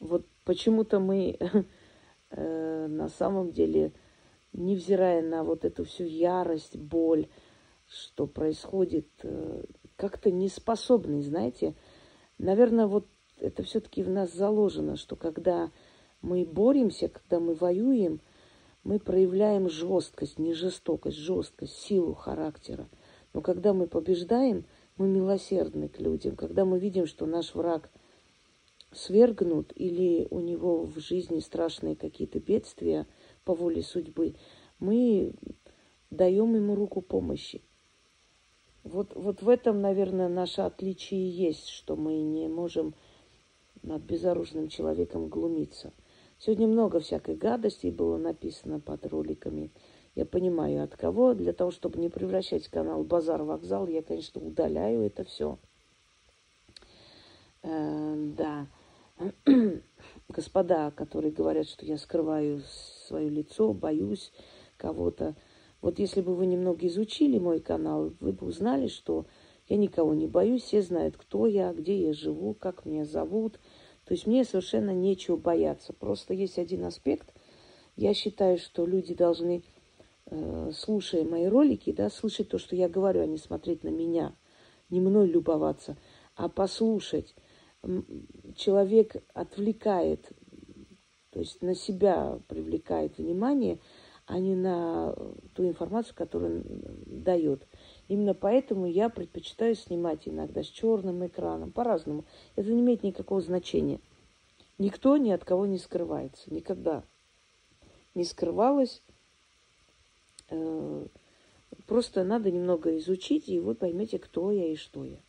Вот 0.02 0.26
почему-то 0.44 1.00
мы 1.00 1.38
э, 2.32 2.88
на 2.88 3.08
самом 3.08 3.54
деле, 3.54 3.94
невзирая 4.56 5.22
на 5.22 5.44
вот 5.44 5.66
эту 5.66 5.84
всю 5.84 6.06
ярость, 6.06 6.78
боль, 6.78 7.28
что 7.88 8.28
происходит, 8.28 9.08
э, 9.24 9.64
как-то 9.96 10.32
не 10.32 10.50
способны, 10.50 11.22
знаете, 11.22 11.76
наверное, 12.38 12.88
вот 12.88 13.08
это 13.40 13.64
все-таки 13.64 14.04
в 14.04 14.10
нас 14.10 14.34
заложено, 14.34 14.96
что 14.96 15.16
когда 15.16 15.72
мы 16.22 16.46
боремся, 16.46 17.10
когда 17.10 17.40
мы 17.40 17.54
воюем, 17.54 18.22
мы 18.84 19.00
проявляем 19.00 19.70
жесткость, 19.70 20.40
не 20.40 20.54
жестокость, 20.54 21.18
жесткость, 21.18 21.74
силу 21.74 22.14
характера. 22.14 22.88
Но 23.34 23.42
когда 23.42 23.74
мы 23.74 23.88
побеждаем, 23.88 24.66
мы 24.98 25.08
милосердны 25.08 25.90
к 25.90 26.00
людям. 26.00 26.36
Когда 26.36 26.66
мы 26.66 26.80
видим, 26.80 27.06
что 27.06 27.26
наш 27.26 27.54
враг 27.54 27.90
свергнут 28.92 29.74
или 29.76 30.28
у 30.30 30.40
него 30.40 30.86
в 30.86 31.00
жизни 31.00 31.40
страшные 31.40 31.96
какие-то 31.96 32.40
бедствия 32.40 33.08
по 33.46 33.54
воле 33.54 33.82
судьбы, 33.82 34.36
мы 34.80 35.34
даем 36.12 36.56
ему 36.56 36.76
руку 36.76 37.02
помощи. 37.02 37.62
Вот, 38.84 39.16
вот 39.16 39.42
в 39.42 39.50
этом, 39.50 39.82
наверное, 39.82 40.28
наше 40.28 40.62
отличие 40.62 41.30
есть, 41.30 41.70
что 41.70 41.96
мы 41.96 42.22
не 42.22 42.48
можем 42.48 42.94
над 43.82 44.02
безоружным 44.02 44.68
человеком 44.68 45.30
глумиться– 45.30 45.94
Сегодня 46.38 46.68
много 46.68 47.00
всякой 47.00 47.36
гадости 47.36 47.88
было 47.88 48.18
написано 48.18 48.80
под 48.80 49.06
роликами. 49.06 49.72
Я 50.16 50.26
понимаю, 50.26 50.84
от 50.84 50.96
кого. 50.96 51.34
Для 51.34 51.54
того, 51.54 51.72
чтобы 51.72 52.00
не 52.00 52.10
превращать 52.10 52.68
канал 52.68 53.04
Базар-вокзал, 53.04 53.88
я, 53.88 54.02
конечно, 54.02 54.42
удаляю 54.42 55.02
это 55.02 55.24
все. 55.24 55.58
Э, 57.64 58.16
да. 58.38 58.68
Господа, 60.28 60.92
которые 60.92 61.32
говорят, 61.32 61.68
что 61.68 61.86
я 61.86 61.98
скрываю 61.98 62.62
свое 63.08 63.30
лицо, 63.30 63.74
боюсь 63.74 64.32
кого-то. 64.78 65.36
Вот 65.82 66.00
если 66.00 66.22
бы 66.22 66.36
вы 66.36 66.46
немного 66.46 66.88
изучили 66.88 67.38
мой 67.38 67.60
канал, 67.60 68.14
вы 68.20 68.34
бы 68.34 68.48
узнали, 68.48 68.88
что 68.88 69.26
я 69.68 69.78
никого 69.78 70.14
не 70.14 70.28
боюсь, 70.28 70.64
все 70.64 70.82
знают, 70.82 71.18
кто 71.18 71.48
я, 71.48 71.74
где 71.74 72.08
я 72.08 72.14
живу, 72.14 72.54
как 72.54 72.86
меня 72.86 73.06
зовут– 73.06 73.60
то 74.06 74.14
есть 74.14 74.28
мне 74.28 74.46
совершенно 74.46 74.92
нечего 74.92 75.36
бояться. 75.36 75.92
Просто 75.92 76.34
есть 76.34 76.60
один 76.60 76.86
аспект. 76.86 77.34
Я 77.96 78.14
считаю, 78.14 78.58
что 78.58 78.86
люди 78.86 79.16
должны, 79.16 79.64
э, 80.28 80.72
слушая 80.74 81.24
мои 81.24 81.48
ролики, 81.48 81.92
да, 81.92 82.10
слышать 82.10 82.50
то, 82.50 82.58
что 82.58 82.76
я 82.76 82.88
говорю, 82.88 83.22
а 83.22 83.26
не 83.26 83.38
смотреть 83.38 83.84
на 83.84 83.90
меня, 83.90 84.36
не 84.90 85.02
мной 85.02 85.28
любоваться, 85.28 85.98
а 86.36 86.50
послушать. 86.50 87.36
Человек 88.56 89.16
отвлекает, 89.34 90.32
то 91.32 91.40
есть 91.40 91.62
на 91.62 91.76
себя 91.76 92.40
привлекает 92.48 93.18
внимание, 93.18 93.80
а 94.26 94.40
не 94.40 94.56
на 94.56 95.14
ту 95.54 95.68
информацию, 95.68 96.16
которую 96.16 96.62
он 96.62 97.24
дает. 97.24 97.68
Именно 98.08 98.34
поэтому 98.34 98.88
я 98.88 99.10
предпочитаю 99.10 99.76
снимать 99.76 100.28
иногда 100.28 100.64
с 100.64 100.68
черным 100.68 101.26
экраном, 101.26 101.72
по-разному. 101.72 102.26
Это 102.56 102.72
не 102.72 102.82
имеет 102.82 103.04
никакого 103.04 103.42
значения. 103.42 104.00
Никто 104.78 105.18
ни 105.18 105.30
от 105.30 105.46
кого 105.46 105.66
не 105.66 105.78
скрывается. 105.78 106.54
Никогда 106.54 107.04
не 108.16 108.24
скрывалась. 108.24 109.04
Э, 110.50 111.08
просто 111.86 112.24
надо 112.24 112.52
немного 112.52 112.98
изучить, 112.98 113.48
и 113.48 113.60
вы 113.60 113.76
поймете, 113.76 114.18
кто 114.18 114.52
я 114.52 114.72
и 114.72 114.76
что 114.76 115.06
я. 115.06 115.20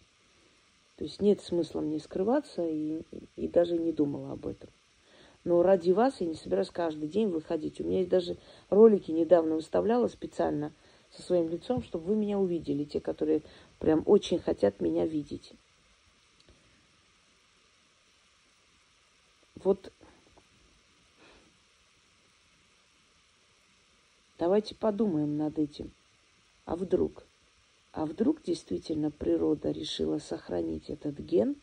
То 0.97 1.05
есть 1.05 1.21
нет 1.21 1.41
смысла 1.41 1.81
мне 1.81 1.99
скрываться, 1.99 2.67
и, 2.67 3.03
и 3.37 3.49
даже 3.49 3.79
не 3.79 3.93
думала 3.93 4.33
об 4.33 4.47
этом. 4.47 4.71
Но 5.45 5.63
ради 5.63 5.91
вас 5.93 6.21
я 6.21 6.27
не 6.27 6.35
собираюсь 6.35 6.71
каждый 6.71 7.09
день 7.09 7.29
выходить. 7.29 7.81
У 7.81 7.85
меня 7.85 7.99
есть 7.99 8.11
даже 8.11 8.37
ролики 8.71 9.11
недавно 9.11 9.57
выставляла 9.57 10.09
специально– 10.09 10.73
со 11.17 11.23
своим 11.23 11.49
лицом, 11.49 11.83
чтобы 11.83 12.07
вы 12.07 12.17
меня 12.17 12.39
увидели, 12.39 12.85
те, 12.85 13.01
которые 13.01 13.43
прям 13.79 14.03
очень 14.07 14.39
хотят 14.39 14.81
меня 14.81 15.07
видеть. 15.07 15.53
Вот 19.57 19.93
давайте 24.39 24.75
подумаем 24.75 25.37
над 25.37 25.59
этим. 25.59 25.91
А 26.67 26.77
вдруг? 26.77 27.25
А 27.97 28.05
вдруг 28.05 28.43
действительно 28.43 29.11
природа 29.11 29.71
решила 29.71 30.19
сохранить 30.19 30.91
этот 30.91 31.19
ген 31.19 31.57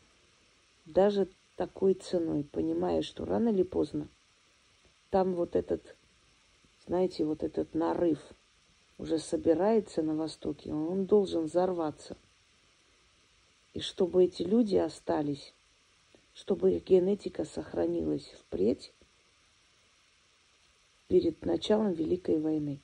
даже 0.84 1.28
такой 1.56 1.94
ценой, 1.94 2.44
понимая, 2.44 3.02
что 3.02 3.24
рано 3.24 3.48
или 3.48 3.62
поздно 3.62 4.08
там 5.10 5.34
вот 5.34 5.56
этот, 5.56 5.96
знаете, 6.86 7.24
вот 7.24 7.42
этот 7.42 7.74
нарыв– 7.74 8.18
уже 8.98 9.18
собирается 9.18 10.02
на 10.02 10.14
Востоке, 10.14 10.72
он 10.72 11.06
должен 11.06 11.44
взорваться. 11.44 12.16
И 13.72 13.80
чтобы 13.80 14.24
эти 14.24 14.42
люди 14.42 14.76
остались, 14.76 15.52
чтобы 16.32 16.74
их 16.74 16.84
генетика 16.84 17.44
сохранилась 17.44 18.34
впредь, 18.40 18.92
перед 21.08 21.44
началом 21.44 21.92
Великой 21.92 22.40
войны. 22.40 22.80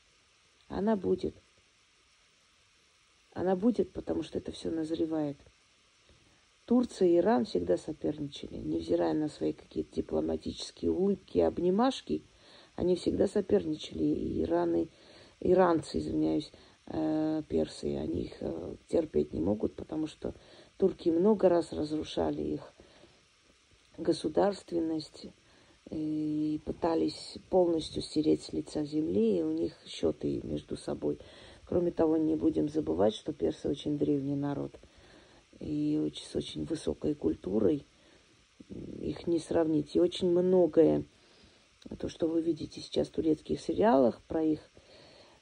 Она 0.69 0.95
будет. 0.97 1.35
Она 3.41 3.57
будет, 3.57 3.91
потому 3.95 4.23
что 4.23 4.37
это 4.37 4.53
все 4.53 4.71
назревает. 4.71 5.39
Турция 6.67 7.09
и 7.09 7.17
Иран 7.17 7.47
всегда 7.47 7.79
соперничали, 7.79 8.59
невзирая 8.59 9.15
на 9.15 9.29
свои 9.29 9.55
какие-то 9.55 9.95
дипломатические 9.95 10.91
улыбки 10.91 11.39
и 11.39 11.41
обнимашки, 11.41 12.23
они 12.77 12.97
всегда 12.97 13.27
соперничали. 13.27 14.05
И 14.05 14.43
Иран 14.43 14.75
и 14.77 14.89
иранцы, 15.41 16.01
извиняюсь, 16.01 16.53
э, 16.89 17.43
персы, 17.49 17.97
они 17.97 18.25
их 18.25 18.35
э, 18.41 18.77
терпеть 18.89 19.33
не 19.33 19.41
могут, 19.41 19.75
потому 19.75 20.07
что 20.07 20.35
турки 20.77 21.09
много 21.09 21.49
раз 21.49 21.73
разрушали 21.73 22.43
их 22.43 22.75
государственность, 23.97 25.29
и 25.91 26.61
пытались 26.65 27.39
полностью 27.49 28.03
стереть 28.03 28.43
с 28.43 28.53
лица 28.53 28.85
земли, 28.85 29.39
и 29.39 29.43
у 29.43 29.51
них 29.51 29.73
счеты 29.87 30.41
между 30.45 30.77
собой. 30.77 31.19
Кроме 31.71 31.93
того, 31.93 32.17
не 32.17 32.35
будем 32.35 32.69
забывать, 32.69 33.15
что 33.15 33.33
персы 33.33 33.69
очень 33.69 33.97
древний 33.97 34.35
народ 34.35 34.73
и 35.61 36.13
с 36.17 36.35
очень 36.35 36.65
высокой 36.65 37.15
культурой. 37.15 37.87
Их 38.99 39.29
не 39.29 39.39
сравнить. 39.39 39.95
И 39.95 40.01
очень 40.01 40.31
многое, 40.31 41.05
то, 42.01 42.09
что 42.09 42.27
вы 42.27 42.43
видите 42.43 42.81
сейчас 42.81 43.07
в 43.07 43.13
турецких 43.13 43.61
сериалах, 43.61 44.21
про 44.23 44.43
их 44.43 44.59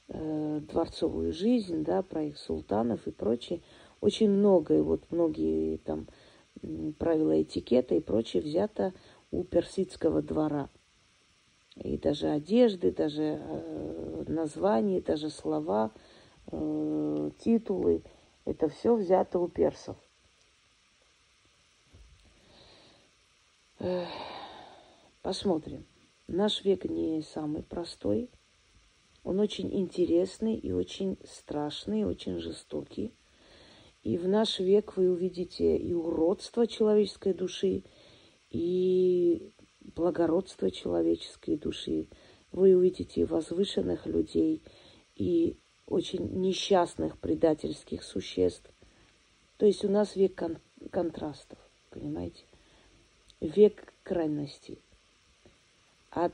э, 0.09 0.61
дворцовую 0.71 1.33
жизнь, 1.33 1.83
да, 1.83 2.03
про 2.03 2.25
их 2.25 2.37
султанов 2.37 3.07
и 3.07 3.11
прочее, 3.11 3.63
очень 3.99 4.29
многое, 4.29 4.83
вот 4.83 5.09
многие 5.09 5.77
там 5.77 6.07
правила 6.99 7.41
этикета 7.41 7.95
и 7.95 8.01
прочее 8.01 8.43
взято 8.43 8.93
у 9.31 9.43
персидского 9.43 10.21
двора. 10.21 10.69
И 11.75 11.97
даже 11.97 12.27
одежды, 12.27 12.91
даже 12.91 13.41
э, 13.41 14.25
названия, 14.27 15.01
даже 15.01 15.31
слова, 15.31 15.91
э, 16.51 17.31
титулы, 17.39 18.03
это 18.45 18.69
все 18.69 18.95
взято 18.95 19.39
у 19.39 19.47
персов. 19.47 19.97
Посмотрим. 25.21 25.85
Наш 26.27 26.63
век 26.63 26.85
не 26.85 27.21
самый 27.21 27.63
простой. 27.63 28.29
Он 29.23 29.39
очень 29.39 29.73
интересный 29.73 30.55
и 30.55 30.71
очень 30.71 31.17
страшный, 31.23 32.01
и 32.01 32.05
очень 32.05 32.39
жестокий. 32.39 33.13
И 34.03 34.17
в 34.17 34.27
наш 34.27 34.59
век 34.59 34.95
вы 34.97 35.09
увидите 35.09 35.77
и 35.77 35.93
уродство 35.93 36.67
человеческой 36.67 37.33
души, 37.33 37.83
и 38.49 39.53
благородство 39.81 40.71
человеческой 40.71 41.57
души. 41.57 42.07
Вы 42.51 42.75
увидите 42.75 43.25
возвышенных 43.25 44.05
людей 44.05 44.63
и 45.15 45.57
очень 45.89 46.39
несчастных 46.39 47.17
предательских 47.17 48.03
существ. 48.03 48.69
То 49.57 49.65
есть 49.65 49.83
у 49.83 49.89
нас 49.89 50.15
век 50.15 50.35
кон- 50.35 50.59
контрастов, 50.91 51.57
понимаете? 51.89 52.43
Век 53.41 53.93
крайностей. 54.03 54.79
От 56.11 56.33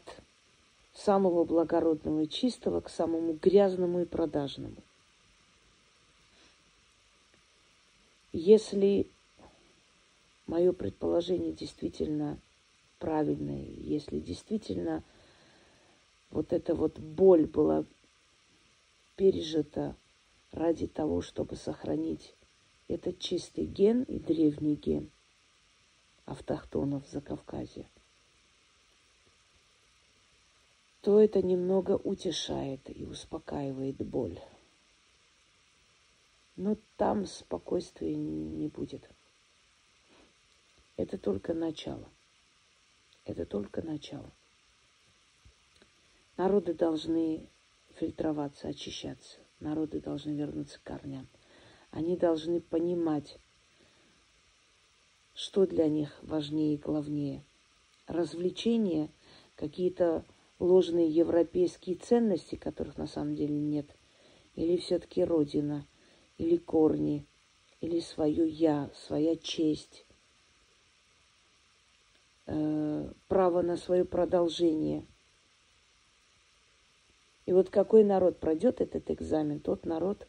самого 0.94 1.44
благородного 1.44 2.22
и 2.22 2.30
чистого 2.30 2.82
к 2.82 2.89
самому 2.89 3.34
грязному 3.34 4.02
и 4.02 4.06
продажному. 4.06 4.78
Если 8.32 9.08
мое 10.48 10.74
предположение 10.74 11.54
действительно 11.54 12.38
правильное, 13.00 13.65
если 13.78 14.20
действительно 14.20 15.04
вот 16.32 16.52
эта 16.52 16.76
вот 16.76 17.00
боль 17.00 17.46
была 17.46 17.86
пережита 19.15 19.95
ради 20.51 20.88
того, 20.88 21.21
чтобы 21.21 21.56
сохранить 21.56 22.36
этот 22.88 23.19
чистый 23.19 23.65
ген 23.65 24.04
и 24.04 24.19
древний 24.19 24.75
ген 24.75 25.10
автохтонов 26.25 27.08
за 27.08 27.21
Кавказе, 27.21 27.88
то 31.01 31.19
это 31.19 31.41
немного 31.41 31.91
утешает 31.97 32.82
и 32.89 33.06
успокаивает 33.06 33.97
боль. 33.97 34.39
Но 36.56 36.78
там 36.97 37.25
спокойствия 37.25 38.15
не 38.15 38.67
будет. 38.69 39.08
Это 40.97 41.17
только 41.17 41.54
начало. 41.54 42.10
Это 43.25 43.45
только 43.45 43.82
начало. 43.82 44.32
Народы 46.38 46.73
должны 46.73 47.47
фильтроваться, 47.98 48.70
очищаться. 48.70 49.40
Народы 49.60 50.02
должны 50.02 50.32
вернуться 50.32 50.80
к 50.80 50.84
корням. 50.84 51.28
Они 51.92 52.18
должны 52.18 52.60
понимать, 52.62 53.38
что 55.34 55.66
для 55.66 55.88
них 55.88 56.18
важнее 56.22 56.76
и 56.76 56.78
главнее. 56.78 57.44
Развлечения, 58.08 59.10
какие-то 59.56 60.24
ложные 60.60 61.10
европейские 61.10 61.96
ценности, 61.96 62.56
которых 62.56 62.98
на 62.98 63.08
самом 63.08 63.36
деле 63.36 63.58
нет, 63.60 63.88
или 64.56 64.78
все-таки 64.78 65.24
родина, 65.24 65.88
или 66.38 66.58
корни, 66.58 67.26
или 67.82 68.00
свое 68.00 68.48
я, 68.48 68.90
своя 68.94 69.36
честь, 69.36 70.06
Э, 72.48 73.12
право 73.28 73.62
на 73.62 73.76
свое 73.76 74.06
продолжение. 74.06 75.06
И 77.46 77.54
вот 77.54 77.70
какой 77.70 78.04
народ 78.04 78.40
пройдет 78.40 78.82
этот 78.82 79.12
экзамен, 79.12 79.60
тот 79.60 79.86
народ 79.86 80.28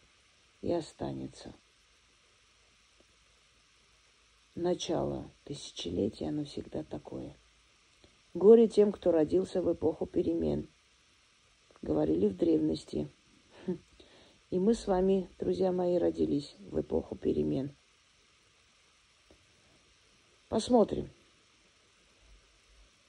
и 0.61 0.73
останется. 0.73 1.55
Начало 4.55 5.31
тысячелетия, 5.45 6.29
оно 6.29 6.45
всегда 6.45 6.83
такое. 6.83 7.37
Горе 8.35 8.69
тем, 8.69 8.93
кто 8.93 9.13
родился 9.13 9.63
в 9.63 9.73
эпоху 9.73 10.07
перемен. 10.07 10.69
Говорили 11.81 12.27
в 12.27 12.37
древности. 12.37 13.09
И 14.51 14.59
мы 14.59 14.75
с 14.75 14.87
вами, 14.87 15.29
друзья 15.39 15.73
мои, 15.73 15.97
родились 15.97 16.55
в 16.71 16.81
эпоху 16.81 17.17
перемен. 17.17 17.75
Посмотрим. 20.49 21.11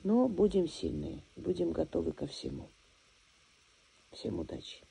Но 0.03 0.27
будем 0.27 0.67
сильные, 0.67 1.23
будем 1.35 1.71
готовы 1.71 2.11
ко 2.13 2.27
всему. 2.27 2.69
Всем 4.11 4.39
удачи! 4.39 4.86